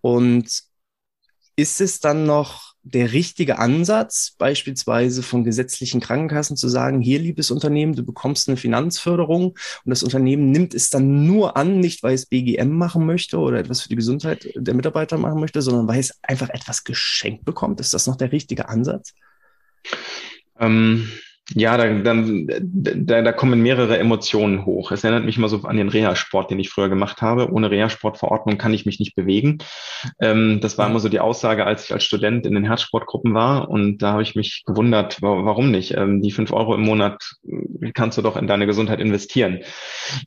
[0.00, 0.62] Und
[1.56, 7.50] ist es dann noch der richtige Ansatz, beispielsweise von gesetzlichen Krankenkassen zu sagen, hier, liebes
[7.50, 12.14] Unternehmen, du bekommst eine Finanzförderung und das Unternehmen nimmt es dann nur an, nicht weil
[12.14, 16.00] es BGM machen möchte oder etwas für die Gesundheit der Mitarbeiter machen möchte, sondern weil
[16.00, 17.80] es einfach etwas geschenkt bekommt.
[17.80, 19.14] Ist das noch der richtige Ansatz?
[20.58, 21.10] Ähm,
[21.54, 24.92] ja, da, dann, da, da kommen mehrere Emotionen hoch.
[24.92, 27.50] Es erinnert mich mal so an den Reha-Sport, den ich früher gemacht habe.
[27.50, 29.58] Ohne Reha-Sportverordnung kann ich mich nicht bewegen.
[30.20, 33.68] Ähm, das war immer so die Aussage, als ich als Student in den Herzsportgruppen war.
[33.68, 35.96] Und da habe ich mich gewundert, warum nicht?
[35.96, 39.60] Ähm, die fünf Euro im Monat äh, kannst du doch in deine Gesundheit investieren.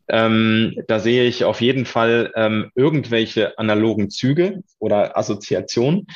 [0.10, 6.08] Ähm, da sehe ich auf jeden Fall ähm, irgendwelche analogen Züge oder Assoziationen.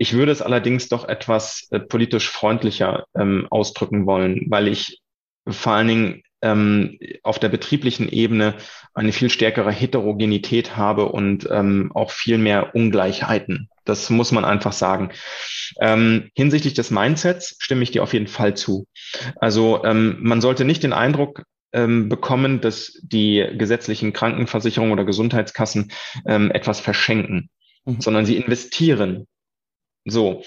[0.00, 5.00] Ich würde es allerdings doch etwas äh, politisch freundlicher ähm, ausdrücken wollen weil ich
[5.46, 8.54] vor allen Dingen ähm, auf der betrieblichen Ebene
[8.94, 13.68] eine viel stärkere Heterogenität habe und ähm, auch viel mehr Ungleichheiten.
[13.84, 15.10] Das muss man einfach sagen.
[15.80, 18.86] Ähm, hinsichtlich des Mindsets stimme ich dir auf jeden Fall zu.
[19.36, 25.92] Also ähm, man sollte nicht den Eindruck ähm, bekommen, dass die gesetzlichen Krankenversicherungen oder Gesundheitskassen
[26.26, 27.50] ähm, etwas verschenken,
[27.84, 28.00] mhm.
[28.00, 29.26] sondern sie investieren
[30.10, 30.42] so.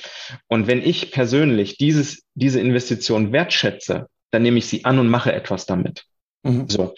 [0.47, 5.33] Und wenn ich persönlich dieses, diese Investition wertschätze, dann nehme ich sie an und mache
[5.33, 6.05] etwas damit.
[6.43, 6.67] Mhm.
[6.69, 6.95] So.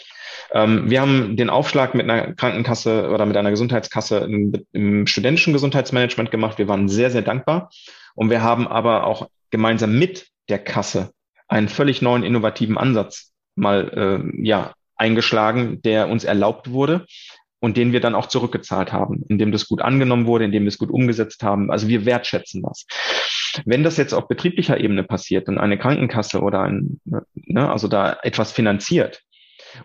[0.52, 5.54] Ähm, wir haben den Aufschlag mit einer Krankenkasse oder mit einer Gesundheitskasse im, im studentischen
[5.54, 6.58] Gesundheitsmanagement gemacht.
[6.58, 7.70] Wir waren sehr, sehr dankbar.
[8.16, 11.12] Und wir haben aber auch gemeinsam mit der Kasse
[11.48, 13.90] einen völlig neuen innovativen Ansatz mal
[14.34, 17.06] äh, ja eingeschlagen, der uns erlaubt wurde,
[17.60, 20.78] und den wir dann auch zurückgezahlt haben, indem das gut angenommen wurde, indem wir es
[20.78, 21.72] gut umgesetzt haben.
[21.72, 22.86] Also wir wertschätzen das.
[23.66, 28.18] Wenn das jetzt auf betrieblicher Ebene passiert und eine Krankenkasse oder ein, ne, also da
[28.24, 29.22] etwas finanziert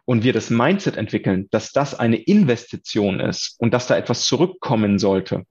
[0.05, 4.99] und wir das Mindset entwickeln, dass das eine Investition ist und dass da etwas zurückkommen
[4.99, 5.45] sollte,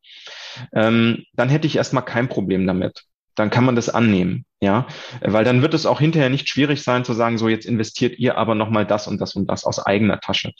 [0.73, 3.05] ähm, dann hätte ich erstmal kein Problem damit
[3.39, 4.85] dann kann man das annehmen, ja,
[5.21, 8.37] weil dann wird es auch hinterher nicht schwierig sein zu sagen, so jetzt investiert ihr
[8.37, 10.51] aber nochmal das und das und das aus eigener Tasche.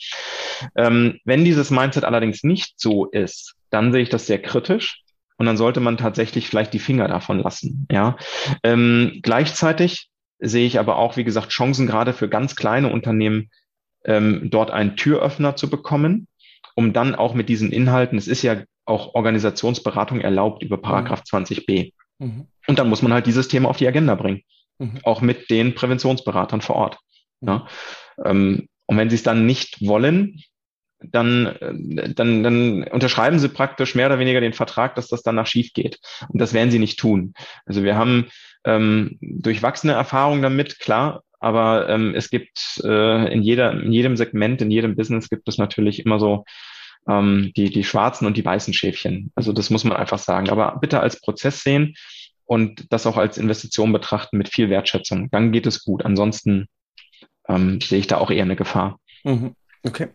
[0.74, 5.02] Ähm, wenn dieses Mindset allerdings nicht so ist, dann sehe ich das sehr kritisch
[5.36, 8.16] und dann sollte man tatsächlich vielleicht die Finger davon lassen, ja.
[8.64, 13.50] Ähm, gleichzeitig sehe ich aber auch, wie gesagt, Chancen gerade für ganz kleine Unternehmen,
[14.04, 16.26] ähm, dort einen Türöffner zu bekommen,
[16.74, 21.92] um dann auch mit diesen Inhalten, es ist ja auch Organisationsberatung erlaubt über Paragraph 20b.
[22.18, 22.46] Mhm.
[22.70, 24.42] Und dann muss man halt dieses Thema auf die Agenda bringen.
[24.78, 25.00] Mhm.
[25.02, 26.98] Auch mit den Präventionsberatern vor Ort.
[27.40, 27.66] Ja.
[28.24, 30.40] Ähm, und wenn sie es dann nicht wollen,
[31.02, 35.48] dann, äh, dann, dann unterschreiben sie praktisch mehr oder weniger den Vertrag, dass das danach
[35.48, 35.98] schief geht.
[36.28, 37.34] Und das werden sie nicht tun.
[37.66, 38.28] Also wir haben
[38.64, 44.62] ähm, durchwachsene Erfahrungen damit, klar, aber ähm, es gibt äh, in, jeder, in jedem Segment,
[44.62, 46.44] in jedem Business gibt es natürlich immer so
[47.08, 49.32] ähm, die, die schwarzen und die weißen Schäfchen.
[49.34, 50.50] Also das muss man einfach sagen.
[50.50, 51.96] Aber bitte als Prozess sehen
[52.50, 55.30] und das auch als Investition betrachten mit viel Wertschätzung.
[55.30, 56.04] Dann geht es gut.
[56.04, 56.66] Ansonsten
[57.48, 58.98] ähm, sehe ich da auch eher eine Gefahr.
[59.22, 59.54] Mhm.
[59.84, 60.08] Okay.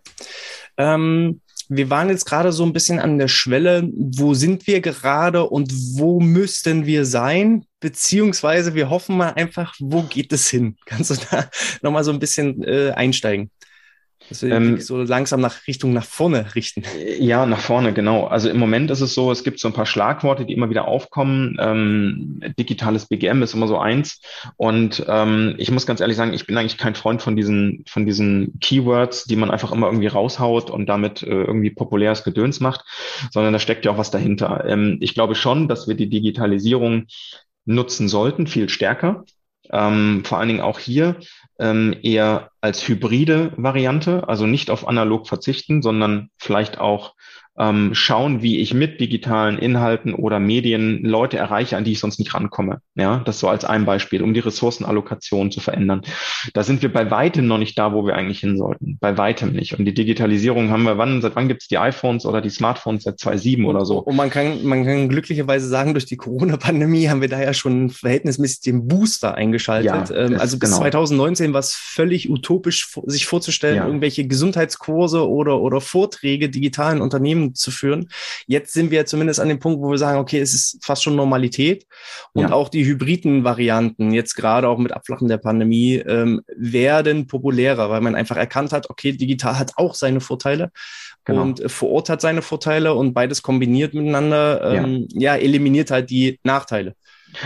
[0.76, 5.46] Ähm, wir waren jetzt gerade so ein bisschen an der Schwelle, wo sind wir gerade
[5.46, 7.64] und wo müssten wir sein?
[7.80, 10.76] Beziehungsweise wir hoffen mal einfach, wo geht es hin?
[10.86, 11.50] Kannst du da
[11.82, 13.50] nochmal so ein bisschen äh, einsteigen?
[14.30, 16.84] Dass wir ähm, so langsam nach Richtung nach vorne richten.
[17.20, 18.26] Ja, nach vorne, genau.
[18.26, 20.88] Also im Moment ist es so, es gibt so ein paar Schlagworte, die immer wieder
[20.88, 21.58] aufkommen.
[21.60, 24.22] Ähm, digitales BGM ist immer so eins.
[24.58, 28.06] Und ähm, ich muss ganz ehrlich sagen, ich bin eigentlich kein Freund von diesen, von
[28.06, 32.84] diesen Keywords, die man einfach immer irgendwie raushaut und damit äh, irgendwie populäres Gedöns macht,
[33.32, 34.66] sondern da steckt ja auch was dahinter.
[34.66, 37.06] Ähm, ich glaube schon, dass wir die Digitalisierung
[37.66, 39.24] nutzen sollten, viel stärker.
[39.72, 41.16] Ähm, vor allen Dingen auch hier
[41.60, 47.16] ähm, eher als hybride Variante, also nicht auf analog verzichten, sondern vielleicht auch
[47.58, 52.20] ähm, schauen, wie ich mit digitalen Inhalten oder Medien Leute erreiche, an die ich sonst
[52.20, 52.82] nicht rankomme.
[52.96, 56.02] Ja, das so als ein Beispiel, um die Ressourcenallokation zu verändern.
[56.54, 58.98] Da sind wir bei weitem noch nicht da, wo wir eigentlich hin sollten.
[59.00, 59.78] Bei weitem nicht.
[59.78, 63.04] Und die Digitalisierung haben wir, wann, seit wann gibt es die iPhones oder die Smartphones?
[63.04, 64.00] Seit 2007 oder so.
[64.00, 67.90] Und man kann, man kann glücklicherweise sagen, durch die Corona-Pandemie haben wir da ja schon
[67.90, 70.10] verhältnismäßig den Booster eingeschaltet.
[70.10, 70.82] Ja, ähm, also bis genau.
[70.82, 73.86] 2019 war es völlig utopisch, sich vorzustellen, ja.
[73.86, 78.10] irgendwelche Gesundheitskurse oder, oder Vorträge digitalen Unternehmen zu führen.
[78.48, 81.16] Jetzt sind wir zumindest an dem Punkt, wo wir sagen, okay, es ist fast schon
[81.16, 81.86] Normalität.
[82.34, 82.52] Und ja.
[82.52, 88.02] auch die hybriden Varianten, jetzt gerade auch mit Abflachen der Pandemie, ähm, werden populärer, weil
[88.02, 90.72] man einfach erkannt hat, okay, digital hat auch seine Vorteile.
[91.26, 91.42] Genau.
[91.42, 95.34] Und vor Ort hat seine Vorteile und beides kombiniert miteinander, ähm, ja.
[95.34, 96.96] ja, eliminiert halt die Nachteile.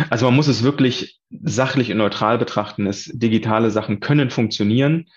[0.10, 2.88] Also man muss es wirklich sachlich und neutral betrachten.
[2.88, 5.08] Es, digitale Sachen können funktionieren.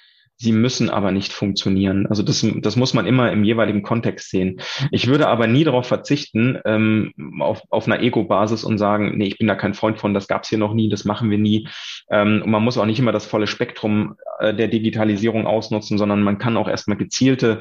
[0.42, 2.08] Sie müssen aber nicht funktionieren.
[2.08, 4.60] Also das, das muss man immer im jeweiligen Kontext sehen.
[4.90, 9.38] Ich würde aber nie darauf verzichten, ähm, auf, auf einer Ego-Basis und sagen, nee, ich
[9.38, 11.68] bin da kein Freund von, das gab's hier noch nie, das machen wir nie.
[12.10, 16.24] Ähm, und man muss auch nicht immer das volle Spektrum äh, der Digitalisierung ausnutzen, sondern
[16.24, 17.60] man kann auch erstmal gezielte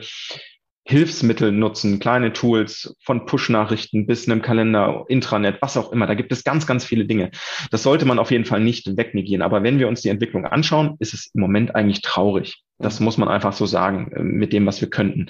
[0.84, 6.08] Hilfsmittel nutzen, kleine Tools von Push-Nachrichten bis einem Kalender, Intranet, was auch immer.
[6.08, 7.30] Da gibt es ganz, ganz viele Dinge.
[7.70, 9.44] Das sollte man auf jeden Fall nicht wegnegieren.
[9.44, 12.64] Aber wenn wir uns die Entwicklung anschauen, ist es im Moment eigentlich traurig.
[12.82, 15.28] Das muss man einfach so sagen, äh, mit dem, was wir könnten.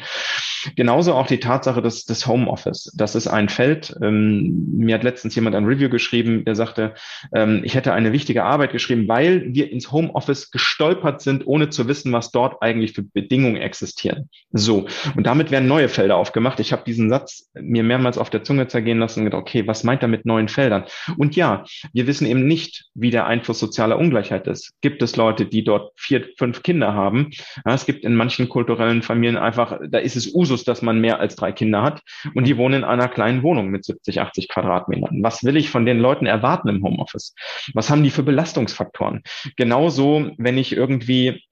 [0.76, 2.92] Genauso auch die Tatsache des, des Homeoffice.
[2.96, 3.96] Das ist ein Feld.
[4.02, 6.94] Ähm, mir hat letztens jemand ein Review geschrieben, der sagte,
[7.34, 11.88] ähm, ich hätte eine wichtige Arbeit geschrieben, weil wir ins Homeoffice gestolpert sind, ohne zu
[11.88, 14.30] wissen, was dort eigentlich für Bedingungen existieren.
[14.52, 14.88] So.
[15.16, 16.60] Und damit werden neue Felder aufgemacht.
[16.60, 19.84] Ich habe diesen Satz mir mehrmals auf der Zunge zergehen lassen und gedacht, okay, was
[19.84, 20.84] meint er mit neuen Feldern?
[21.18, 24.74] Und ja, wir wissen eben nicht, wie der Einfluss sozialer Ungleichheit ist.
[24.82, 27.32] Gibt es Leute, die dort vier, fünf Kinder haben?
[27.66, 31.20] Ja, es gibt in manchen kulturellen Familien einfach, da ist es Usus, dass man mehr
[31.20, 32.02] als drei Kinder hat
[32.36, 35.24] und die wohnen in einer kleinen Wohnung mit 70, 80 Quadratmetern.
[35.24, 37.34] Was will ich von den Leuten erwarten im Homeoffice?
[37.74, 39.22] Was haben die für Belastungsfaktoren?
[39.58, 41.44] Genauso, wenn ich irgendwie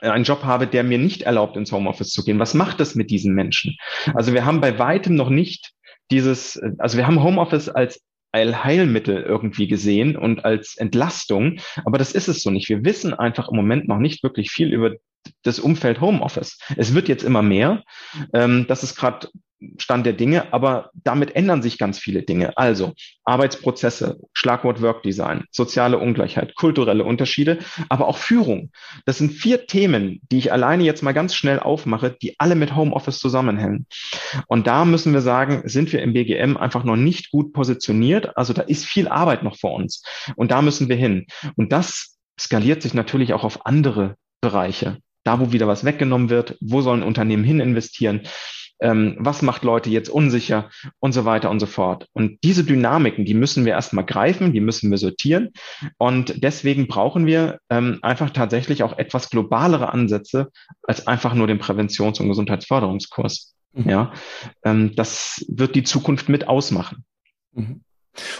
[0.00, 2.38] einen Job habe, der mir nicht erlaubt, ins Homeoffice zu gehen.
[2.38, 3.76] Was macht das mit diesen Menschen?
[4.14, 5.72] Also wir haben bei weitem noch nicht
[6.10, 8.02] dieses, also wir haben Homeoffice als
[8.34, 11.58] Heilmittel irgendwie gesehen und als Entlastung.
[11.84, 12.68] Aber das ist es so nicht.
[12.68, 14.92] Wir wissen einfach im Moment noch nicht wirklich viel über
[15.42, 16.58] das Umfeld Homeoffice.
[16.76, 17.82] Es wird jetzt immer mehr.
[18.32, 19.28] Ähm, das ist gerade
[19.78, 22.56] Stand der Dinge, aber damit ändern sich ganz viele Dinge.
[22.58, 22.92] Also
[23.24, 27.58] Arbeitsprozesse, Schlagwort Workdesign, soziale Ungleichheit, kulturelle Unterschiede,
[27.88, 28.70] aber auch Führung.
[29.06, 32.76] Das sind vier Themen, die ich alleine jetzt mal ganz schnell aufmache, die alle mit
[32.76, 33.86] Homeoffice zusammenhängen.
[34.46, 38.36] Und da müssen wir sagen, sind wir im BGM einfach noch nicht gut positioniert.
[38.36, 40.02] Also da ist viel Arbeit noch vor uns.
[40.36, 41.26] Und da müssen wir hin.
[41.56, 44.98] Und das skaliert sich natürlich auch auf andere Bereiche.
[45.26, 48.22] Da, wo wieder was weggenommen wird, wo sollen Unternehmen hin investieren?
[48.80, 52.08] ähm, was macht Leute jetzt unsicher und so weiter und so fort.
[52.12, 55.52] Und diese Dynamiken, die müssen wir erstmal greifen, die müssen wir sortieren.
[55.98, 60.50] Und deswegen brauchen wir ähm, einfach tatsächlich auch etwas globalere Ansätze
[60.82, 63.54] als einfach nur den Präventions- und Gesundheitsförderungskurs.
[63.72, 63.88] Mhm.
[63.88, 64.12] Ja,
[64.64, 67.04] ähm, das wird die Zukunft mit ausmachen.
[67.52, 67.80] Mhm.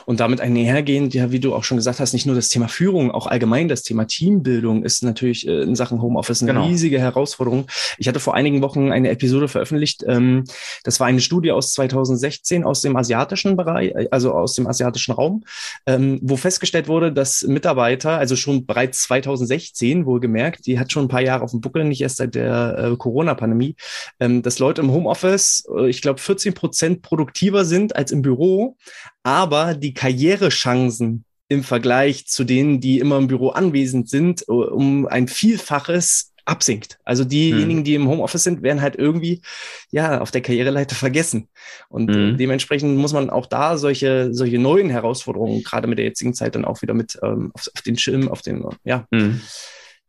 [0.05, 3.11] Und damit einhergehend, ja, wie du auch schon gesagt hast, nicht nur das Thema Führung,
[3.11, 6.67] auch allgemein das Thema Teambildung ist natürlich äh, in Sachen Homeoffice eine genau.
[6.67, 7.67] riesige Herausforderung.
[7.99, 10.05] Ich hatte vor einigen Wochen eine Episode veröffentlicht.
[10.07, 10.45] Ähm,
[10.85, 15.13] das war eine Studie aus 2016 aus dem asiatischen Bereich, äh, also aus dem asiatischen
[15.13, 15.45] Raum,
[15.87, 21.09] ähm, wo festgestellt wurde, dass Mitarbeiter, also schon bereits 2016 wohlgemerkt, die hat schon ein
[21.09, 23.77] paar Jahre auf dem Buckel, nicht erst seit der äh, Corona-Pandemie,
[24.21, 28.77] ähm, dass Leute im Homeoffice, ich glaube, 14 Prozent produktiver sind als im Büro,
[29.23, 35.07] aber die Karrierechancen im Vergleich zu denen, die immer im Büro anwesend sind, äh, um
[35.07, 36.99] ein Vielfaches absinkt.
[37.05, 37.85] Also diejenigen, hm.
[37.85, 39.43] die im Homeoffice sind, werden halt irgendwie
[39.91, 41.49] ja auf der Karriereleiter vergessen.
[41.89, 42.37] Und hm.
[42.37, 46.65] dementsprechend muss man auch da solche solche neuen Herausforderungen gerade mit der jetzigen Zeit dann
[46.65, 49.41] auch wieder mit ähm, auf, auf, den Schirm, auf den ja hm.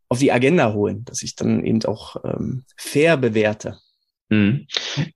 [0.10, 3.78] auf die Agenda holen, dass ich dann eben auch ähm, fair bewerte.
[4.30, 4.68] Mhm.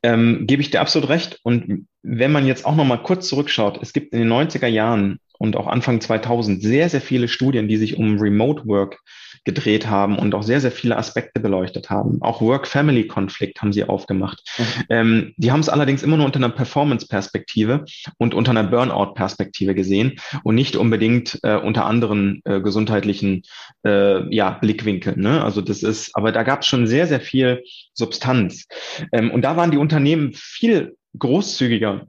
[0.03, 1.39] Ähm, Gebe ich dir absolut recht.
[1.43, 5.19] Und wenn man jetzt auch noch mal kurz zurückschaut, es gibt in den 90er Jahren
[5.41, 8.99] und auch Anfang 2000 sehr, sehr viele Studien, die sich um Remote Work
[9.43, 12.21] gedreht haben und auch sehr, sehr viele Aspekte beleuchtet haben.
[12.21, 14.43] Auch Work-Family-Konflikt haben sie aufgemacht.
[14.57, 14.63] Mhm.
[14.89, 17.85] Ähm, die haben es allerdings immer nur unter einer Performance-Perspektive
[18.19, 23.41] und unter einer Burnout-Perspektive gesehen und nicht unbedingt äh, unter anderen äh, gesundheitlichen
[23.83, 25.21] äh, ja, Blickwinkeln.
[25.21, 25.43] Ne?
[25.43, 27.63] Also das ist, aber da gab es schon sehr, sehr viel
[27.95, 28.67] Substanz.
[29.11, 32.07] Ähm, und da waren die Unternehmen viel großzügiger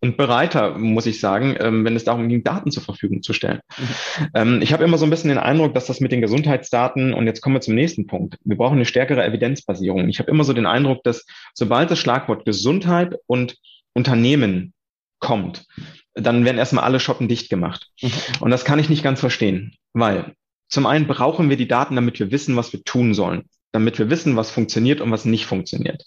[0.00, 3.60] und bereiter, muss ich sagen, ähm, wenn es darum ging, Daten zur Verfügung zu stellen.
[3.78, 4.28] Mhm.
[4.34, 7.26] Ähm, ich habe immer so ein bisschen den Eindruck, dass das mit den Gesundheitsdaten, und
[7.26, 10.08] jetzt kommen wir zum nächsten Punkt, wir brauchen eine stärkere Evidenzbasierung.
[10.08, 13.56] Ich habe immer so den Eindruck, dass sobald das Schlagwort Gesundheit und
[13.92, 14.72] Unternehmen
[15.18, 15.66] kommt,
[16.14, 17.88] dann werden erstmal alle Schotten dicht gemacht.
[18.00, 18.10] Mhm.
[18.40, 20.32] Und das kann ich nicht ganz verstehen, weil
[20.68, 24.10] zum einen brauchen wir die Daten, damit wir wissen, was wir tun sollen damit wir
[24.10, 26.04] wissen, was funktioniert und was nicht funktioniert.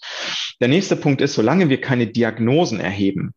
[0.60, 3.34] Der nächste Punkt ist, solange wir keine Diagnosen erheben,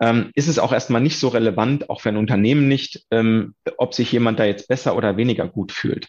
[0.00, 3.94] ähm, ist es auch erstmal nicht so relevant, auch für ein Unternehmen nicht, ähm, ob
[3.94, 6.08] sich jemand da jetzt besser oder weniger gut fühlt,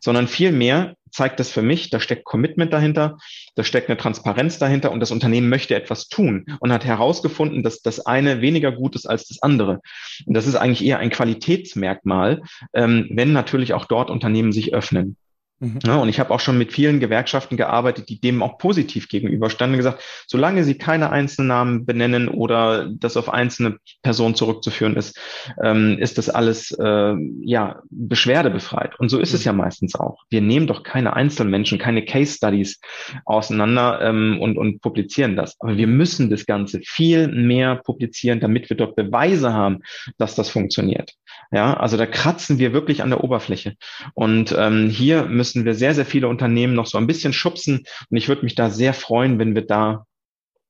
[0.00, 3.18] sondern vielmehr zeigt das für mich, da steckt Commitment dahinter,
[3.56, 7.82] da steckt eine Transparenz dahinter und das Unternehmen möchte etwas tun und hat herausgefunden, dass
[7.82, 9.80] das eine weniger gut ist als das andere.
[10.26, 12.42] Und das ist eigentlich eher ein Qualitätsmerkmal,
[12.74, 15.16] ähm, wenn natürlich auch dort Unternehmen sich öffnen.
[15.60, 15.78] Mhm.
[15.84, 19.74] Ja, und ich habe auch schon mit vielen Gewerkschaften gearbeitet, die dem auch positiv gegenüberstanden
[19.74, 25.20] und gesagt, solange sie keine einzelnen Namen benennen oder das auf einzelne Personen zurückzuführen ist,
[25.62, 28.98] ähm, ist das alles äh, ja beschwerdebefreit.
[28.98, 29.36] Und so ist mhm.
[29.36, 30.24] es ja meistens auch.
[30.30, 32.80] Wir nehmen doch keine Einzelmenschen, keine Case Studies
[33.26, 35.56] auseinander ähm, und, und publizieren das.
[35.60, 39.80] Aber wir müssen das Ganze viel mehr publizieren, damit wir dort Beweise haben,
[40.16, 41.12] dass das funktioniert.
[41.52, 43.74] Ja, also da kratzen wir wirklich an der Oberfläche.
[44.14, 47.84] Und ähm, hier müssen wir sehr, sehr viele Unternehmen noch so ein bisschen schubsen.
[48.10, 50.06] Und ich würde mich da sehr freuen, wenn wir da,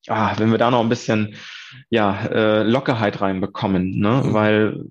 [0.09, 1.35] ah, wenn wir da noch ein bisschen
[1.89, 4.23] ja, äh, Lockerheit reinbekommen, ne?
[4.25, 4.35] Mhm.
[4.35, 4.85] Weil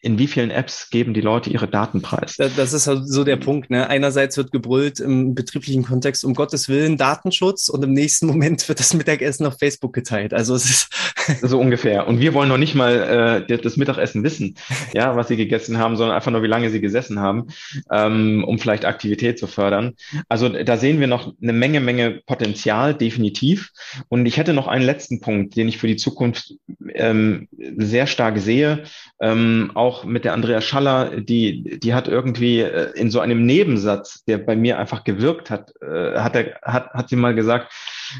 [0.00, 2.36] in wie vielen Apps geben die Leute ihre Daten preis?
[2.36, 3.70] Das ist halt so der Punkt.
[3.70, 3.88] Ne?
[3.88, 8.78] Einerseits wird gebrüllt im betrieblichen Kontext um Gottes Willen Datenschutz und im nächsten Moment wird
[8.78, 10.34] das Mittagessen auf Facebook geteilt.
[10.34, 10.90] Also es ist
[11.42, 12.06] so ungefähr.
[12.06, 14.56] Und wir wollen noch nicht mal äh, das Mittagessen wissen,
[14.92, 17.46] ja, was sie gegessen haben, sondern einfach nur, wie lange sie gesessen haben,
[17.90, 19.94] ähm, um vielleicht Aktivität zu fördern.
[20.28, 23.70] Also da sehen wir noch eine Menge, Menge Potenzial, definitiv.
[24.08, 26.54] Und ich hätte noch einen letzten Punkt, den ich für die Zukunft
[26.94, 28.84] ähm, sehr stark sehe.
[29.20, 34.24] Ähm, auch mit der Andrea Schaller, die, die hat irgendwie äh, in so einem Nebensatz,
[34.24, 37.72] der bei mir einfach gewirkt hat, äh, hat, er, hat, hat sie mal gesagt,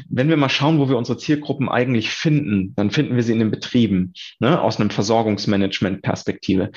[0.09, 3.39] wenn wir mal schauen, wo wir unsere Zielgruppen eigentlich finden, dann finden wir sie in
[3.39, 6.71] den Betrieben, ne, aus einem Versorgungsmanagement-Perspektive.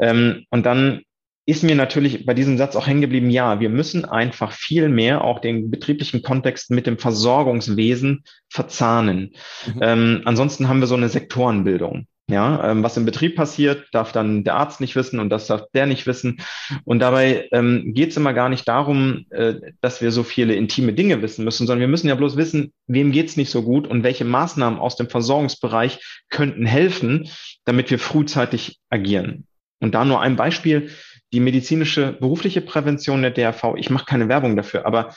[0.00, 1.02] Ähm, und dann
[1.46, 5.24] ist mir natürlich bei diesem Satz auch hängen geblieben, ja, wir müssen einfach viel mehr
[5.24, 9.34] auch den betrieblichen Kontext mit dem Versorgungswesen verzahnen.
[9.66, 9.80] Mhm.
[9.82, 12.06] Ähm, ansonsten haben wir so eine Sektorenbildung.
[12.30, 15.64] Ja, ähm, was im Betrieb passiert, darf dann der Arzt nicht wissen und das darf
[15.74, 16.38] der nicht wissen.
[16.84, 20.94] Und dabei ähm, geht es immer gar nicht darum, äh, dass wir so viele intime
[20.94, 24.04] Dinge wissen müssen, sondern wir müssen ja bloß wissen, wem geht's nicht so gut und
[24.04, 27.28] welche Maßnahmen aus dem Versorgungsbereich könnten helfen,
[27.66, 29.46] damit wir frühzeitig agieren.
[29.80, 30.90] Und da nur ein Beispiel,
[31.34, 33.74] die medizinische berufliche Prävention der DRV.
[33.76, 35.14] Ich mache keine Werbung dafür, aber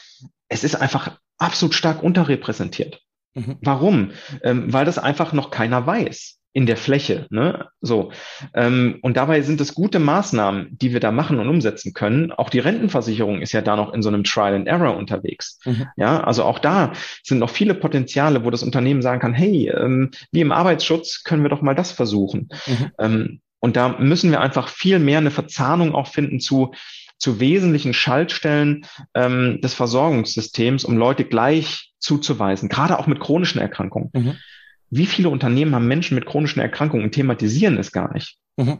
[0.49, 2.99] es ist einfach absolut stark unterrepräsentiert.
[3.33, 3.59] Mhm.
[3.61, 4.11] Warum?
[4.43, 7.27] Ähm, weil das einfach noch keiner weiß in der Fläche.
[7.29, 7.67] Ne?
[7.81, 8.11] So.
[8.55, 12.31] Ähm, und dabei sind es gute Maßnahmen, die wir da machen und umsetzen können.
[12.31, 15.59] Auch die Rentenversicherung ist ja da noch in so einem Trial and Error unterwegs.
[15.65, 15.85] Mhm.
[15.97, 20.09] Ja, also auch da sind noch viele Potenziale, wo das Unternehmen sagen kann, hey, ähm,
[20.31, 22.49] wie im Arbeitsschutz können wir doch mal das versuchen.
[22.65, 22.91] Mhm.
[22.97, 26.71] Ähm, und da müssen wir einfach viel mehr eine Verzahnung auch finden zu
[27.19, 34.09] zu wesentlichen Schaltstellen ähm, des Versorgungssystems, um Leute gleich zuzuweisen, gerade auch mit chronischen Erkrankungen.
[34.13, 34.37] Mhm
[34.89, 38.37] wie viele Unternehmen haben Menschen mit chronischen Erkrankungen thematisieren es gar nicht?
[38.57, 38.79] Mhm.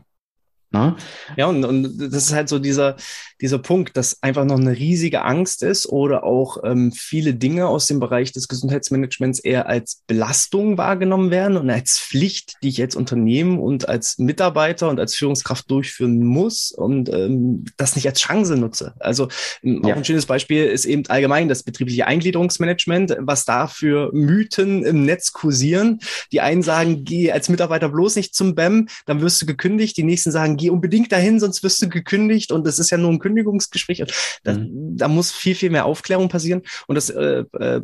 [0.69, 0.97] Na?
[1.38, 2.97] Ja, und, und das ist halt so dieser,
[3.39, 7.88] dieser Punkt, dass einfach noch eine riesige Angst ist oder auch ähm, viele Dinge aus
[7.88, 12.95] dem Bereich des Gesundheitsmanagements eher als Belastung wahrgenommen werden und als Pflicht, die ich als
[12.95, 18.58] Unternehmen und als Mitarbeiter und als Führungskraft durchführen muss und ähm, das nicht als Chance
[18.58, 18.93] nutze.
[18.99, 19.30] Also
[19.63, 19.93] ähm, ja.
[19.93, 25.06] auch ein schönes Beispiel ist eben allgemein das betriebliche Eingliederungsmanagement, was da für Mythen im
[25.06, 25.99] Netz kursieren.
[26.34, 29.95] Die einen sagen, geh als Mitarbeiter bloß nicht zum BEM, dann wirst du gekündigt.
[29.95, 33.11] Die nächsten sagen, geh unbedingt dahin, sonst wirst du gekündigt und das ist ja nur
[33.11, 34.03] ein Kündigungsgespräch.
[34.43, 34.97] Da, mhm.
[34.97, 37.81] da muss viel, viel mehr Aufklärung passieren und das äh, äh,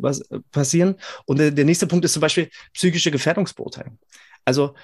[0.50, 0.96] passieren.
[1.26, 3.98] Und der, der nächste Punkt ist zum Beispiel psychische Gefährdungsbeurteilung.
[4.44, 4.74] Also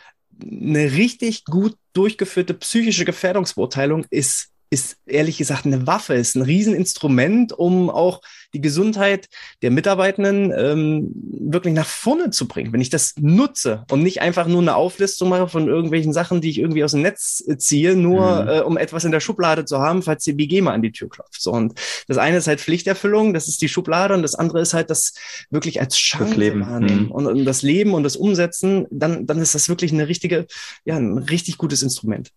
[0.43, 7.53] eine richtig gut durchgeführte psychische Gefährdungsbeurteilung ist ist ehrlich gesagt eine Waffe, ist ein Rieseninstrument,
[7.53, 8.21] um auch
[8.55, 9.29] die Gesundheit
[9.63, 11.11] der Mitarbeitenden ähm,
[11.51, 12.73] wirklich nach vorne zu bringen.
[12.73, 16.51] Wenn ich das nutze und nicht einfach nur eine Auflistung mache von irgendwelchen Sachen, die
[16.51, 18.49] ich irgendwie aus dem Netz ziehe, nur mhm.
[18.49, 21.09] äh, um etwas in der Schublade zu haben, falls die BG mal an die Tür
[21.09, 21.43] klopft.
[21.43, 21.75] So, und
[22.07, 25.15] das eine ist halt Pflichterfüllung, das ist die Schublade, und das andere ist halt das
[25.51, 26.61] wirklich als Chance das Leben.
[26.61, 27.11] wahrnehmen mhm.
[27.11, 30.47] und, und das Leben und das Umsetzen, dann, dann ist das wirklich eine richtige,
[30.85, 32.31] ja, ein richtig gutes Instrument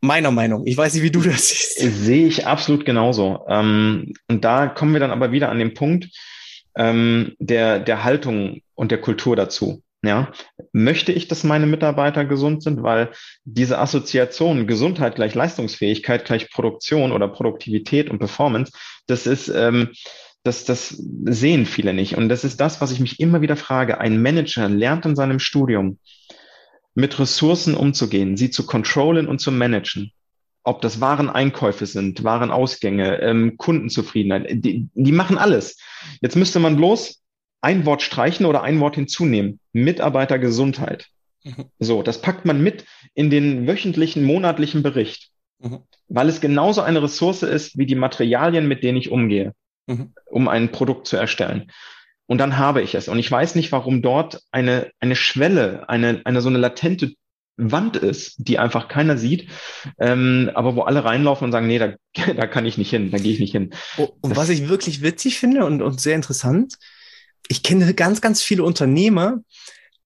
[0.00, 0.66] meiner Meinung.
[0.66, 1.78] Ich weiß nicht, wie du das siehst.
[1.78, 3.44] Sehe ich absolut genauso.
[3.48, 6.08] Ähm, und da kommen wir dann aber wieder an den Punkt
[6.76, 9.82] ähm, der, der Haltung und der Kultur dazu.
[10.04, 10.32] Ja,
[10.72, 13.10] möchte ich, dass meine Mitarbeiter gesund sind, weil
[13.44, 18.72] diese Assoziation Gesundheit gleich Leistungsfähigkeit gleich Produktion oder Produktivität und Performance,
[19.06, 19.90] das ist, ähm,
[20.42, 22.16] das, das sehen viele nicht.
[22.16, 24.00] Und das ist das, was ich mich immer wieder frage.
[24.00, 25.98] Ein Manager lernt in seinem Studium,
[26.94, 30.12] mit Ressourcen umzugehen, sie zu controllen und zu managen.
[30.64, 35.78] Ob das Wareneinkäufe sind, Warenausgänge, ähm, Kundenzufriedenheit, die, die machen alles.
[36.20, 37.20] Jetzt müsste man bloß
[37.62, 39.58] ein Wort streichen oder ein Wort hinzunehmen.
[39.72, 41.08] Mitarbeitergesundheit.
[41.44, 41.64] Mhm.
[41.78, 42.84] So, das packt man mit
[43.14, 45.80] in den wöchentlichen, monatlichen Bericht, mhm.
[46.08, 49.54] weil es genauso eine Ressource ist wie die Materialien, mit denen ich umgehe,
[49.86, 50.12] mhm.
[50.26, 51.70] um ein Produkt zu erstellen.
[52.26, 53.08] Und dann habe ich es.
[53.08, 57.12] Und ich weiß nicht, warum dort eine, eine Schwelle, eine, eine so eine latente
[57.56, 59.48] Wand ist, die einfach keiner sieht,
[59.98, 61.94] ähm, aber wo alle reinlaufen und sagen, nee, da,
[62.36, 63.74] da kann ich nicht hin, da gehe ich nicht hin.
[63.98, 66.76] Oh, und das, was ich wirklich witzig finde und, und sehr interessant,
[67.48, 69.40] ich kenne ganz, ganz viele Unternehmer,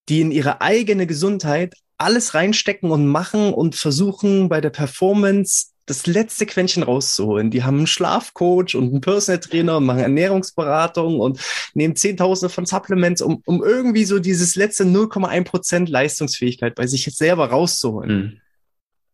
[0.09, 6.05] die in ihre eigene Gesundheit alles reinstecken und machen und versuchen bei der Performance das
[6.05, 7.49] letzte Quäntchen rauszuholen.
[7.49, 11.39] Die haben einen Schlafcoach und einen Personal Trainer und machen Ernährungsberatung und
[11.73, 17.05] nehmen Zehntausende von Supplements, um, um irgendwie so dieses letzte 0,1 Prozent Leistungsfähigkeit bei sich
[17.05, 18.17] jetzt selber rauszuholen.
[18.17, 18.41] Mhm.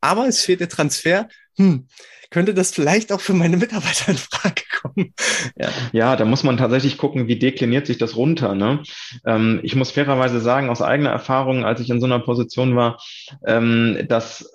[0.01, 1.29] Aber es fehlt der Transfer.
[1.55, 1.87] Hm,
[2.31, 5.13] könnte das vielleicht auch für meine Mitarbeiter in Frage kommen.
[5.55, 8.55] Ja, ja da muss man tatsächlich gucken, wie dekliniert sich das runter.
[8.55, 8.81] Ne?
[9.25, 12.99] Ähm, ich muss fairerweise sagen, aus eigener Erfahrung, als ich in so einer Position war,
[13.45, 14.51] ähm, dass,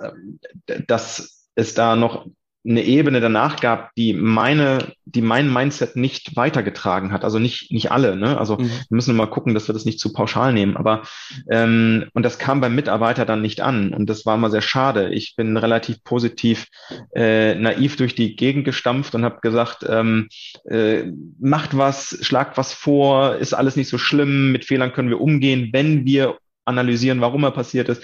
[0.67, 2.27] äh, dass es da noch
[2.67, 7.25] eine Ebene danach gab, die meine, die mein Mindset nicht weitergetragen hat.
[7.25, 8.17] Also nicht, nicht alle.
[8.17, 8.37] Ne?
[8.37, 8.65] Also mhm.
[8.69, 10.77] wir müssen mal gucken, dass wir das nicht zu pauschal nehmen.
[10.77, 11.03] Aber
[11.51, 13.95] ähm, und das kam beim Mitarbeiter dann nicht an.
[13.95, 15.15] Und das war mal sehr schade.
[15.15, 16.67] Ich bin relativ positiv
[17.15, 20.29] äh, naiv durch die Gegend gestampft und habe gesagt, ähm,
[20.69, 21.05] äh,
[21.41, 25.71] macht was, schlagt was vor, ist alles nicht so schlimm, mit Fehlern können wir umgehen,
[25.73, 28.03] wenn wir analysieren, warum er passiert ist.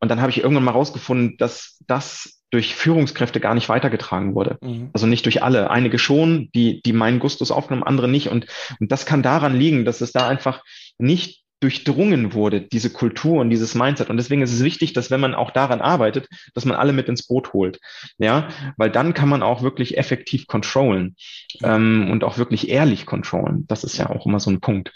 [0.00, 4.58] Und dann habe ich irgendwann mal rausgefunden, dass das durch Führungskräfte gar nicht weitergetragen wurde.
[4.62, 4.90] Mhm.
[4.92, 5.70] Also nicht durch alle.
[5.70, 8.28] Einige schon, die, die meinen Gustus aufgenommen, andere nicht.
[8.28, 8.46] Und,
[8.80, 10.62] und das kann daran liegen, dass es da einfach
[10.98, 14.10] nicht durchdrungen wurde, diese Kultur und dieses Mindset.
[14.10, 17.08] Und deswegen ist es wichtig, dass wenn man auch daran arbeitet, dass man alle mit
[17.08, 17.80] ins Boot holt.
[18.18, 21.16] Ja, weil dann kann man auch wirklich effektiv controllen
[21.62, 23.66] ähm, und auch wirklich ehrlich controllen.
[23.66, 24.92] Das ist ja auch immer so ein Punkt,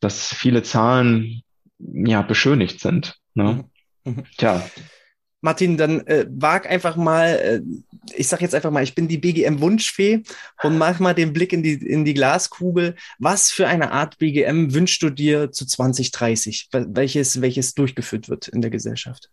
[0.00, 1.42] dass viele Zahlen
[1.78, 3.16] ja beschönigt sind.
[3.34, 3.66] Ne?
[4.04, 4.12] Mhm.
[4.12, 4.24] mhm.
[4.38, 4.64] Tja.
[5.40, 7.60] Martin, dann äh, wag einfach mal, äh,
[8.14, 10.22] ich sag jetzt einfach mal, ich bin die BGM Wunschfee
[10.62, 12.96] und mach mal den Blick in die, in die Glaskugel.
[13.18, 16.68] Was für eine Art BGM wünschst du dir zu 2030?
[16.72, 19.30] Welches, welches durchgeführt wird in der Gesellschaft?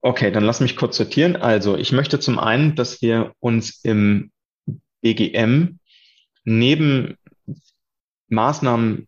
[0.00, 1.36] Okay, dann lass mich kurz sortieren.
[1.36, 4.32] Also, ich möchte zum einen, dass wir uns im
[5.00, 5.78] BGM
[6.44, 7.16] neben
[8.28, 9.06] Maßnahmen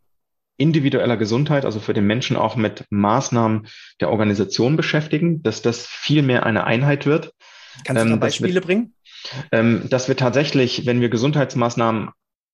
[0.57, 3.67] individueller Gesundheit, also für den Menschen auch mit Maßnahmen
[4.01, 7.33] der Organisation beschäftigen, dass das viel mehr eine Einheit wird.
[7.85, 8.95] Kannst du da ähm, Beispiele wir, bringen?
[9.51, 12.11] Ähm, dass wir tatsächlich, wenn wir Gesundheitsmaßnahmen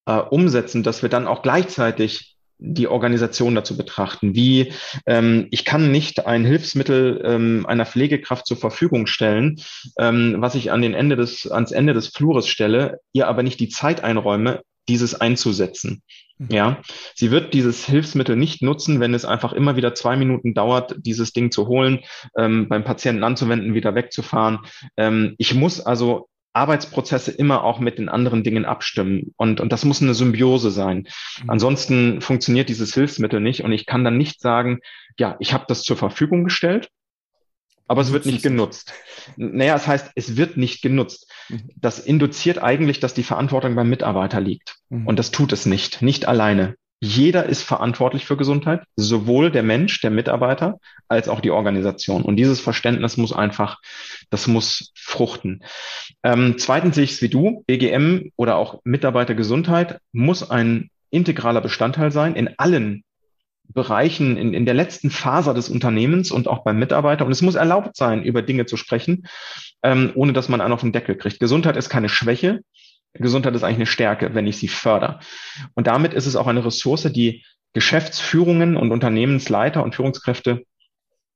[0.06, 4.34] äh, umsetzen, dass wir dann auch gleichzeitig die Organisation dazu betrachten.
[4.34, 4.72] Wie
[5.06, 9.60] ähm, ich kann nicht ein Hilfsmittel ähm, einer Pflegekraft zur Verfügung stellen,
[9.98, 13.60] ähm, was ich an den Ende des, ans Ende des Flures stelle, ihr aber nicht
[13.60, 16.02] die Zeit einräume, dieses einzusetzen.
[16.38, 16.48] Mhm.
[16.50, 16.82] Ja,
[17.14, 21.32] sie wird dieses Hilfsmittel nicht nutzen, wenn es einfach immer wieder zwei Minuten dauert, dieses
[21.32, 22.00] Ding zu holen,
[22.36, 24.58] ähm, beim Patienten anzuwenden, wieder wegzufahren.
[24.96, 29.32] Ähm, ich muss also Arbeitsprozesse immer auch mit den anderen Dingen abstimmen.
[29.36, 31.06] Und, und das muss eine Symbiose sein.
[31.42, 31.50] Mhm.
[31.50, 33.62] Ansonsten funktioniert dieses Hilfsmittel nicht.
[33.62, 34.80] Und ich kann dann nicht sagen,
[35.16, 36.90] ja, ich habe das zur Verfügung gestellt
[37.90, 38.92] aber es wird nicht genutzt.
[39.36, 41.28] Naja, das heißt, es wird nicht genutzt.
[41.48, 41.70] Mhm.
[41.74, 44.76] Das induziert eigentlich, dass die Verantwortung beim Mitarbeiter liegt.
[44.90, 45.08] Mhm.
[45.08, 46.76] Und das tut es nicht, nicht alleine.
[47.00, 50.78] Jeder ist verantwortlich für Gesundheit, sowohl der Mensch, der Mitarbeiter,
[51.08, 52.22] als auch die Organisation.
[52.22, 53.78] Und dieses Verständnis muss einfach,
[54.30, 55.64] das muss fruchten.
[56.22, 62.12] Ähm, zweitens sehe ich es wie du, BGM oder auch Mitarbeitergesundheit muss ein integraler Bestandteil
[62.12, 63.02] sein in allen
[63.72, 67.24] Bereichen, in, in der letzten Phase des Unternehmens und auch beim Mitarbeiter.
[67.26, 69.26] Und es muss erlaubt sein, über Dinge zu sprechen,
[69.82, 71.40] ähm, ohne dass man einen auf den Deckel kriegt.
[71.40, 72.60] Gesundheit ist keine Schwäche.
[73.14, 75.20] Gesundheit ist eigentlich eine Stärke, wenn ich sie fördere.
[75.74, 80.64] Und damit ist es auch eine Ressource, die Geschäftsführungen und Unternehmensleiter und Führungskräfte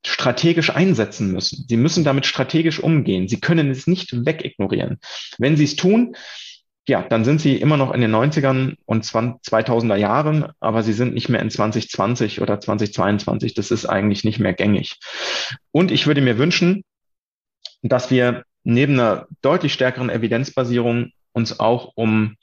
[0.07, 1.65] strategisch einsetzen müssen.
[1.69, 3.29] Sie müssen damit strategisch umgehen.
[3.29, 4.99] Sie können es nicht wegignorieren.
[5.39, 6.15] Wenn Sie es tun,
[6.87, 11.15] ja, dann sind sie immer noch in den 90ern und 2000er Jahren, aber sie sind
[11.15, 13.55] nicht mehr in 2020 oder 2022.
[13.55, 14.99] Das ist eigentlich nicht mehr gängig.
[15.73, 16.85] Und ich würde mir wünschen,
[17.83, 22.37] dass wir neben einer deutlich stärkeren Evidenzbasierung uns auch um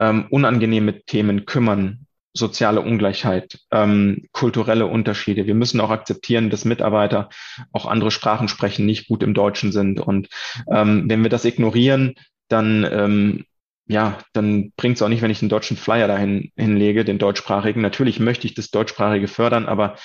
[0.00, 5.46] ähm, unangenehme Themen kümmern soziale Ungleichheit, ähm, kulturelle Unterschiede.
[5.46, 7.30] Wir müssen auch akzeptieren, dass Mitarbeiter
[7.72, 9.98] auch andere Sprachen sprechen, nicht gut im Deutschen sind.
[9.98, 10.28] Und
[10.70, 12.14] ähm, wenn wir das ignorieren,
[12.48, 13.44] dann ähm,
[13.88, 17.80] ja, dann bringt es auch nicht, wenn ich den deutschen Flyer dahin hinlege, den deutschsprachigen.
[17.80, 19.96] Natürlich möchte ich das deutschsprachige fördern, aber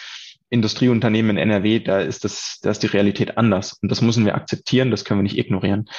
[0.50, 3.74] Industrieunternehmen in NRW, da ist das, da ist die Realität anders.
[3.82, 5.90] Und das müssen wir akzeptieren, das können wir nicht ignorieren.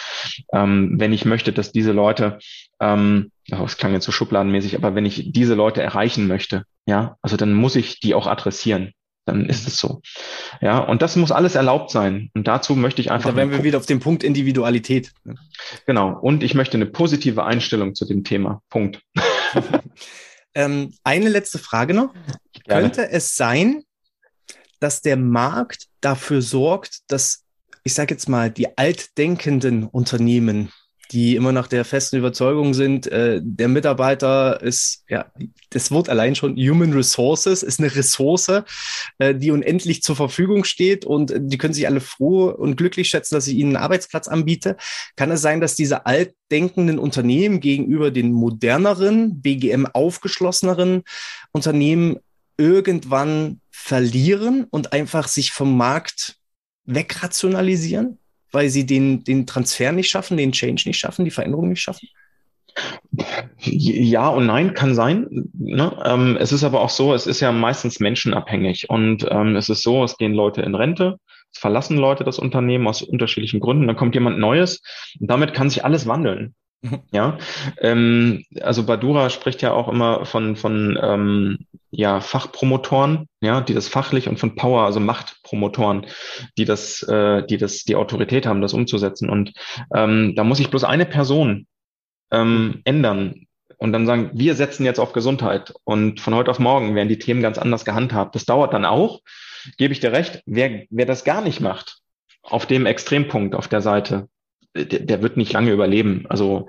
[0.52, 2.38] Ähm, wenn ich möchte, dass diese Leute,
[2.80, 7.36] ähm, das klang jetzt so schubladenmäßig, aber wenn ich diese Leute erreichen möchte, ja, also
[7.36, 8.92] dann muss ich die auch adressieren.
[9.26, 10.02] Dann ist es so.
[10.60, 12.30] Ja, und das muss alles erlaubt sein.
[12.34, 13.30] Und dazu möchte ich einfach.
[13.30, 15.12] Da wären wir wieder auf den Punkt Individualität.
[15.86, 16.18] Genau.
[16.20, 18.62] Und ich möchte eine positive Einstellung zu dem Thema.
[18.68, 19.00] Punkt.
[20.54, 22.12] ähm, eine letzte Frage noch.
[22.64, 22.82] Gerne.
[22.82, 23.82] Könnte es sein,
[24.78, 27.44] dass der Markt dafür sorgt, dass,
[27.82, 30.70] ich sage jetzt mal, die altdenkenden Unternehmen,
[31.12, 35.26] die immer nach der festen Überzeugung sind, äh, der Mitarbeiter ist, ja,
[35.70, 38.62] das Wort allein schon Human Resources, ist eine Ressource,
[39.18, 43.34] äh, die unendlich zur Verfügung steht und die können sich alle froh und glücklich schätzen,
[43.34, 44.76] dass ich ihnen einen Arbeitsplatz anbiete.
[45.16, 51.02] Kann es sein, dass diese altdenkenden Unternehmen gegenüber den moderneren, BGM aufgeschlosseneren
[51.52, 52.18] Unternehmen
[52.56, 56.36] irgendwann verlieren und einfach sich vom Markt
[56.86, 58.18] wegrationalisieren,
[58.54, 62.08] weil sie den, den Transfer nicht schaffen, den Change nicht schaffen, die Veränderung nicht schaffen?
[63.58, 65.50] Ja und nein, kann sein.
[65.52, 65.96] Ne?
[66.04, 69.82] Ähm, es ist aber auch so, es ist ja meistens menschenabhängig und ähm, es ist
[69.82, 71.18] so, es gehen Leute in Rente,
[71.52, 74.82] es verlassen Leute das Unternehmen aus unterschiedlichen Gründen, dann kommt jemand Neues
[75.20, 76.54] und damit kann sich alles wandeln.
[77.12, 77.38] Ja,
[77.80, 81.58] ähm, also Badura spricht ja auch immer von, von ähm,
[81.90, 86.06] ja, Fachpromotoren, ja, die das fachlich und von Power, also Machtpromotoren,
[86.58, 89.30] die das, äh, die das, die Autorität haben, das umzusetzen.
[89.30, 89.52] Und
[89.94, 91.66] ähm, da muss ich bloß eine Person
[92.30, 93.46] ähm, ändern
[93.78, 97.18] und dann sagen, wir setzen jetzt auf Gesundheit und von heute auf morgen werden die
[97.18, 98.34] Themen ganz anders gehandhabt.
[98.34, 99.20] Das dauert dann auch,
[99.78, 101.98] gebe ich dir recht, wer, wer das gar nicht macht,
[102.42, 104.28] auf dem Extrempunkt auf der Seite,
[104.74, 106.26] der, der wird nicht lange überleben.
[106.28, 106.68] Also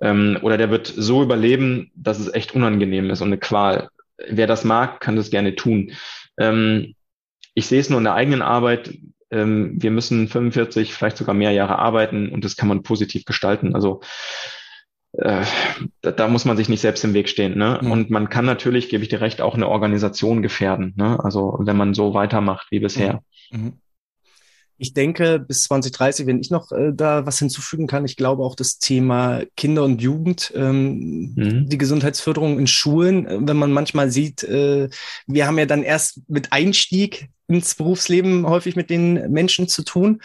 [0.00, 3.88] ähm, oder der wird so überleben, dass es echt unangenehm ist und eine Qual.
[4.28, 5.92] Wer das mag, kann das gerne tun.
[6.38, 6.94] Ähm,
[7.54, 8.98] ich sehe es nur in der eigenen Arbeit.
[9.30, 13.74] Ähm, wir müssen 45, vielleicht sogar mehr Jahre arbeiten und das kann man positiv gestalten.
[13.74, 14.00] Also
[15.12, 15.44] äh,
[16.02, 17.56] da, da, muss man sich nicht selbst im Weg stehen.
[17.56, 17.80] Ne?
[17.82, 17.90] Mhm.
[17.90, 20.92] Und man kann natürlich, gebe ich dir recht, auch eine Organisation gefährden.
[20.96, 21.18] Ne?
[21.24, 23.22] Also wenn man so weitermacht wie bisher.
[23.50, 23.60] Mhm.
[23.60, 23.72] mhm.
[24.78, 28.54] Ich denke, bis 2030, wenn ich noch äh, da was hinzufügen kann, ich glaube auch
[28.54, 31.68] das Thema Kinder und Jugend, ähm, mhm.
[31.68, 34.88] die Gesundheitsförderung in Schulen, äh, wenn man manchmal sieht, äh,
[35.26, 40.20] wir haben ja dann erst mit Einstieg ins Berufsleben häufig mit den Menschen zu tun.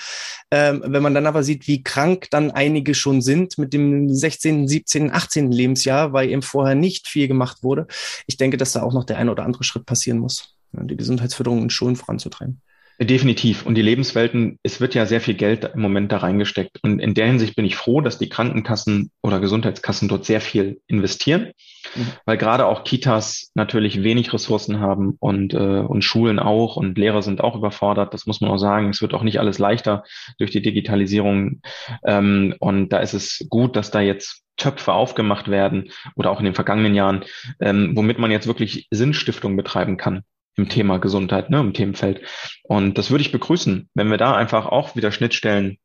[0.49, 4.67] Ähm, wenn man dann aber sieht, wie krank dann einige schon sind mit dem 16.,
[4.67, 5.51] 17., 18.
[5.51, 7.87] Lebensjahr, weil eben vorher nicht viel gemacht wurde.
[8.25, 11.61] Ich denke, dass da auch noch der ein oder andere Schritt passieren muss, die Gesundheitsförderung
[11.61, 12.61] in Schulen voranzutreiben.
[13.03, 13.65] Definitiv.
[13.65, 16.77] Und die Lebenswelten, es wird ja sehr viel Geld im Moment da reingesteckt.
[16.83, 20.81] Und in der Hinsicht bin ich froh, dass die Krankenkassen oder Gesundheitskassen dort sehr viel
[20.85, 21.53] investieren,
[21.95, 22.07] mhm.
[22.25, 27.23] weil gerade auch Kitas natürlich wenig Ressourcen haben und, äh, und Schulen auch und Lehrer
[27.23, 28.13] sind auch überfordert.
[28.13, 28.89] Das muss man auch sagen.
[28.89, 30.03] Es wird auch nicht alles leichter
[30.37, 31.61] durch die Digitalisierung.
[32.05, 36.45] Ähm, und da ist es gut, dass da jetzt Töpfe aufgemacht werden oder auch in
[36.45, 37.25] den vergangenen Jahren,
[37.59, 40.21] ähm, womit man jetzt wirklich Sinnstiftung betreiben kann
[40.55, 42.21] im Thema Gesundheit, ne, im Themenfeld.
[42.63, 45.77] Und das würde ich begrüßen, wenn wir da einfach auch wieder Schnittstellen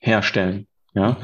[0.00, 0.66] herstellen.
[0.94, 1.16] Ja,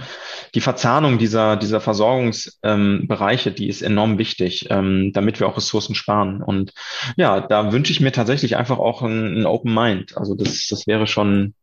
[0.54, 5.94] die Verzahnung dieser, dieser Versorgungsbereiche, ähm, die ist enorm wichtig, ähm, damit wir auch Ressourcen
[5.94, 6.42] sparen.
[6.42, 6.72] Und
[7.18, 10.16] ja, da wünsche ich mir tatsächlich einfach auch ein, ein Open Mind.
[10.16, 11.54] Also das, das wäre schon,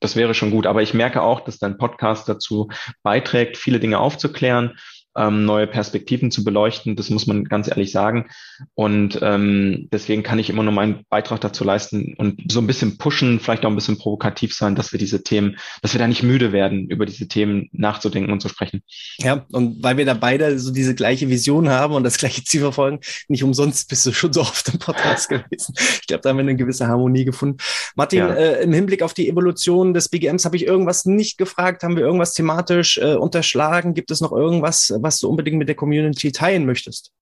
[0.00, 0.66] das wäre schon gut.
[0.66, 2.68] Aber ich merke auch, dass dein Podcast dazu
[3.04, 4.76] beiträgt, viele Dinge aufzuklären
[5.20, 6.96] ähm, neue Perspektiven zu beleuchten.
[6.96, 8.26] Das muss man ganz ehrlich sagen.
[8.74, 12.96] Und ähm, deswegen kann ich immer nur meinen Beitrag dazu leisten und so ein bisschen
[12.96, 16.22] pushen, vielleicht auch ein bisschen provokativ sein, dass wir diese Themen, dass wir da nicht
[16.22, 18.82] müde werden, über diese Themen nachzudenken und zu sprechen.
[19.18, 22.60] Ja, und weil wir da beide so diese gleiche Vision haben und das gleiche Ziel
[22.60, 25.74] verfolgen, nicht umsonst bist du schon so oft im Podcast gewesen.
[25.76, 27.58] Ich glaube, da haben wir eine gewisse Harmonie gefunden.
[27.94, 28.32] Martin, ja.
[28.32, 31.82] äh, im Hinblick auf die Evolution des BGMs habe ich irgendwas nicht gefragt.
[31.82, 33.92] Haben wir irgendwas thematisch äh, unterschlagen?
[33.94, 37.12] Gibt es noch irgendwas, was du unbedingt mit der Community teilen möchtest?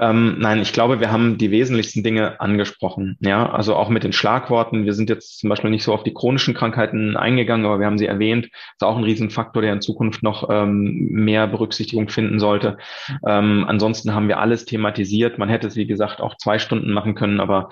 [0.00, 3.16] Ähm, nein, ich glaube, wir haben die wesentlichsten Dinge angesprochen.
[3.20, 4.84] Ja, also auch mit den Schlagworten.
[4.84, 7.98] Wir sind jetzt zum Beispiel nicht so auf die chronischen Krankheiten eingegangen, aber wir haben
[7.98, 8.46] sie erwähnt.
[8.46, 12.76] Ist auch ein Riesenfaktor, der in Zukunft noch ähm, mehr Berücksichtigung finden sollte.
[13.26, 15.38] Ähm, ansonsten haben wir alles thematisiert.
[15.38, 17.68] Man hätte es, wie gesagt, auch zwei Stunden machen können, aber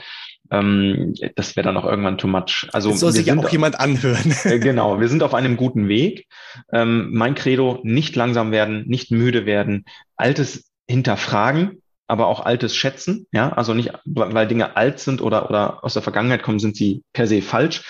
[0.51, 2.69] ähm, das wäre dann auch irgendwann too much.
[2.73, 4.35] Also das soll sich ja auch jemand anhören.
[4.45, 6.27] Äh, genau, wir sind auf einem guten Weg.
[6.73, 9.85] Ähm, mein Credo, nicht langsam werden, nicht müde werden,
[10.17, 13.27] Altes hinterfragen, aber auch Altes schätzen.
[13.33, 17.03] Ja, also nicht, weil Dinge alt sind oder, oder aus der Vergangenheit kommen, sind sie
[17.13, 17.83] per se falsch.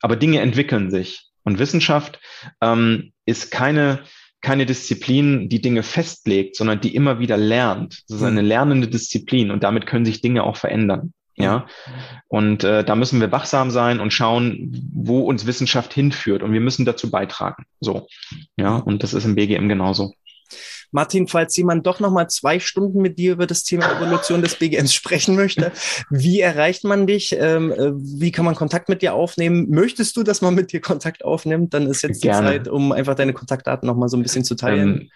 [0.00, 1.30] Aber Dinge entwickeln sich.
[1.44, 2.20] Und Wissenschaft
[2.60, 4.00] ähm, ist keine,
[4.42, 8.02] keine Disziplin, die Dinge festlegt, sondern die immer wieder lernt.
[8.08, 8.48] Das ist eine mhm.
[8.48, 11.12] lernende Disziplin und damit können sich Dinge auch verändern.
[11.36, 11.66] Ja,
[12.28, 16.60] und äh, da müssen wir wachsam sein und schauen, wo uns Wissenschaft hinführt und wir
[16.60, 17.64] müssen dazu beitragen.
[17.80, 18.06] So,
[18.56, 20.14] ja, und das ist im BGM genauso.
[20.94, 24.54] Martin, falls jemand doch noch mal zwei Stunden mit dir über das Thema Evolution des
[24.54, 25.72] BGMs sprechen möchte,
[26.08, 27.34] wie erreicht man dich?
[27.36, 29.66] Ähm, äh, wie kann man Kontakt mit dir aufnehmen?
[29.70, 31.74] Möchtest du, dass man mit dir Kontakt aufnimmt?
[31.74, 32.46] Dann ist jetzt Gerne.
[32.46, 35.00] die Zeit, um einfach deine Kontaktdaten noch mal so ein bisschen zu teilen.
[35.00, 35.10] Ähm,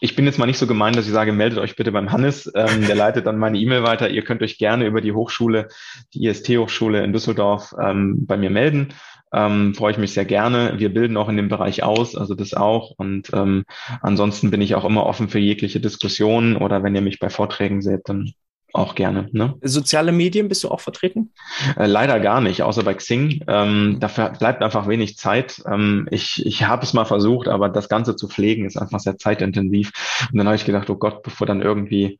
[0.00, 2.50] ich bin jetzt mal nicht so gemein, dass ich sage, meldet euch bitte beim Hannes.
[2.54, 4.10] Ähm, der leitet dann meine E-Mail weiter.
[4.10, 5.68] Ihr könnt euch gerne über die Hochschule,
[6.14, 8.94] die IST-Hochschule in Düsseldorf, ähm, bei mir melden
[9.32, 10.74] ähm, freue ich mich sehr gerne.
[10.78, 12.92] Wir bilden auch in dem Bereich aus, also das auch.
[12.96, 13.64] Und ähm,
[14.02, 17.82] ansonsten bin ich auch immer offen für jegliche Diskussionen oder wenn ihr mich bei Vorträgen
[17.82, 18.32] seht, dann
[18.72, 19.28] auch gerne.
[19.32, 19.54] Ne?
[19.62, 21.32] Soziale Medien bist du auch vertreten?
[21.76, 23.44] Äh, leider gar nicht, außer bei Xing.
[23.46, 25.62] Ähm, dafür bleibt einfach wenig Zeit.
[25.66, 29.18] Ähm, ich ich habe es mal versucht, aber das Ganze zu pflegen ist einfach sehr
[29.18, 29.92] zeitintensiv.
[30.32, 32.18] Und dann habe ich gedacht, oh Gott, bevor dann irgendwie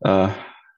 [0.00, 0.28] äh,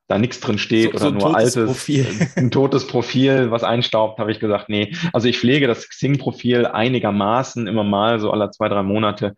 [0.06, 2.06] da nichts drin steht so, oder so nur altes, Profil.
[2.06, 4.94] Äh, ein totes Profil, was einstaubt, habe ich gesagt, nee.
[5.12, 9.34] Also ich pflege das Xing-Profil einigermaßen immer mal, so alle zwei, drei Monate.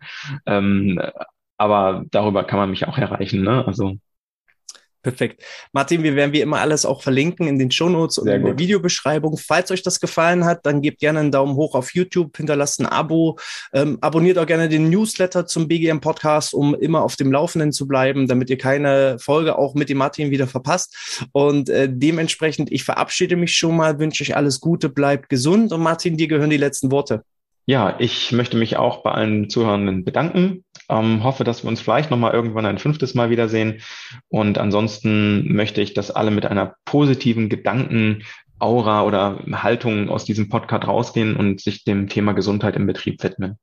[0.47, 1.01] Ähm,
[1.59, 3.43] aber darüber kann man mich auch erreichen.
[3.43, 3.65] Ne?
[3.67, 3.97] Also
[5.07, 5.45] Perfekt.
[5.73, 9.37] Martin, wir werden wie immer alles auch verlinken in den Shownotes und in der Videobeschreibung.
[9.39, 12.87] Falls euch das gefallen hat, dann gebt gerne einen Daumen hoch auf YouTube, hinterlasst ein
[12.87, 13.39] Abo,
[13.73, 17.87] ähm, abonniert auch gerne den Newsletter zum BGM Podcast, um immer auf dem Laufenden zu
[17.87, 21.23] bleiben, damit ihr keine Folge auch mit dem Martin wieder verpasst.
[21.31, 25.83] Und äh, dementsprechend, ich verabschiede mich schon mal, wünsche euch alles Gute, bleibt gesund und
[25.83, 27.23] Martin, dir gehören die letzten Worte.
[27.69, 30.65] Ja, ich möchte mich auch bei allen Zuhörenden bedanken.
[30.89, 33.81] Ähm, hoffe, dass wir uns vielleicht nochmal irgendwann ein fünftes Mal wiedersehen.
[34.29, 38.23] Und ansonsten möchte ich, dass alle mit einer positiven Gedanken
[38.59, 43.59] Aura oder Haltung aus diesem Podcast rausgehen und sich dem Thema Gesundheit im Betrieb widmen.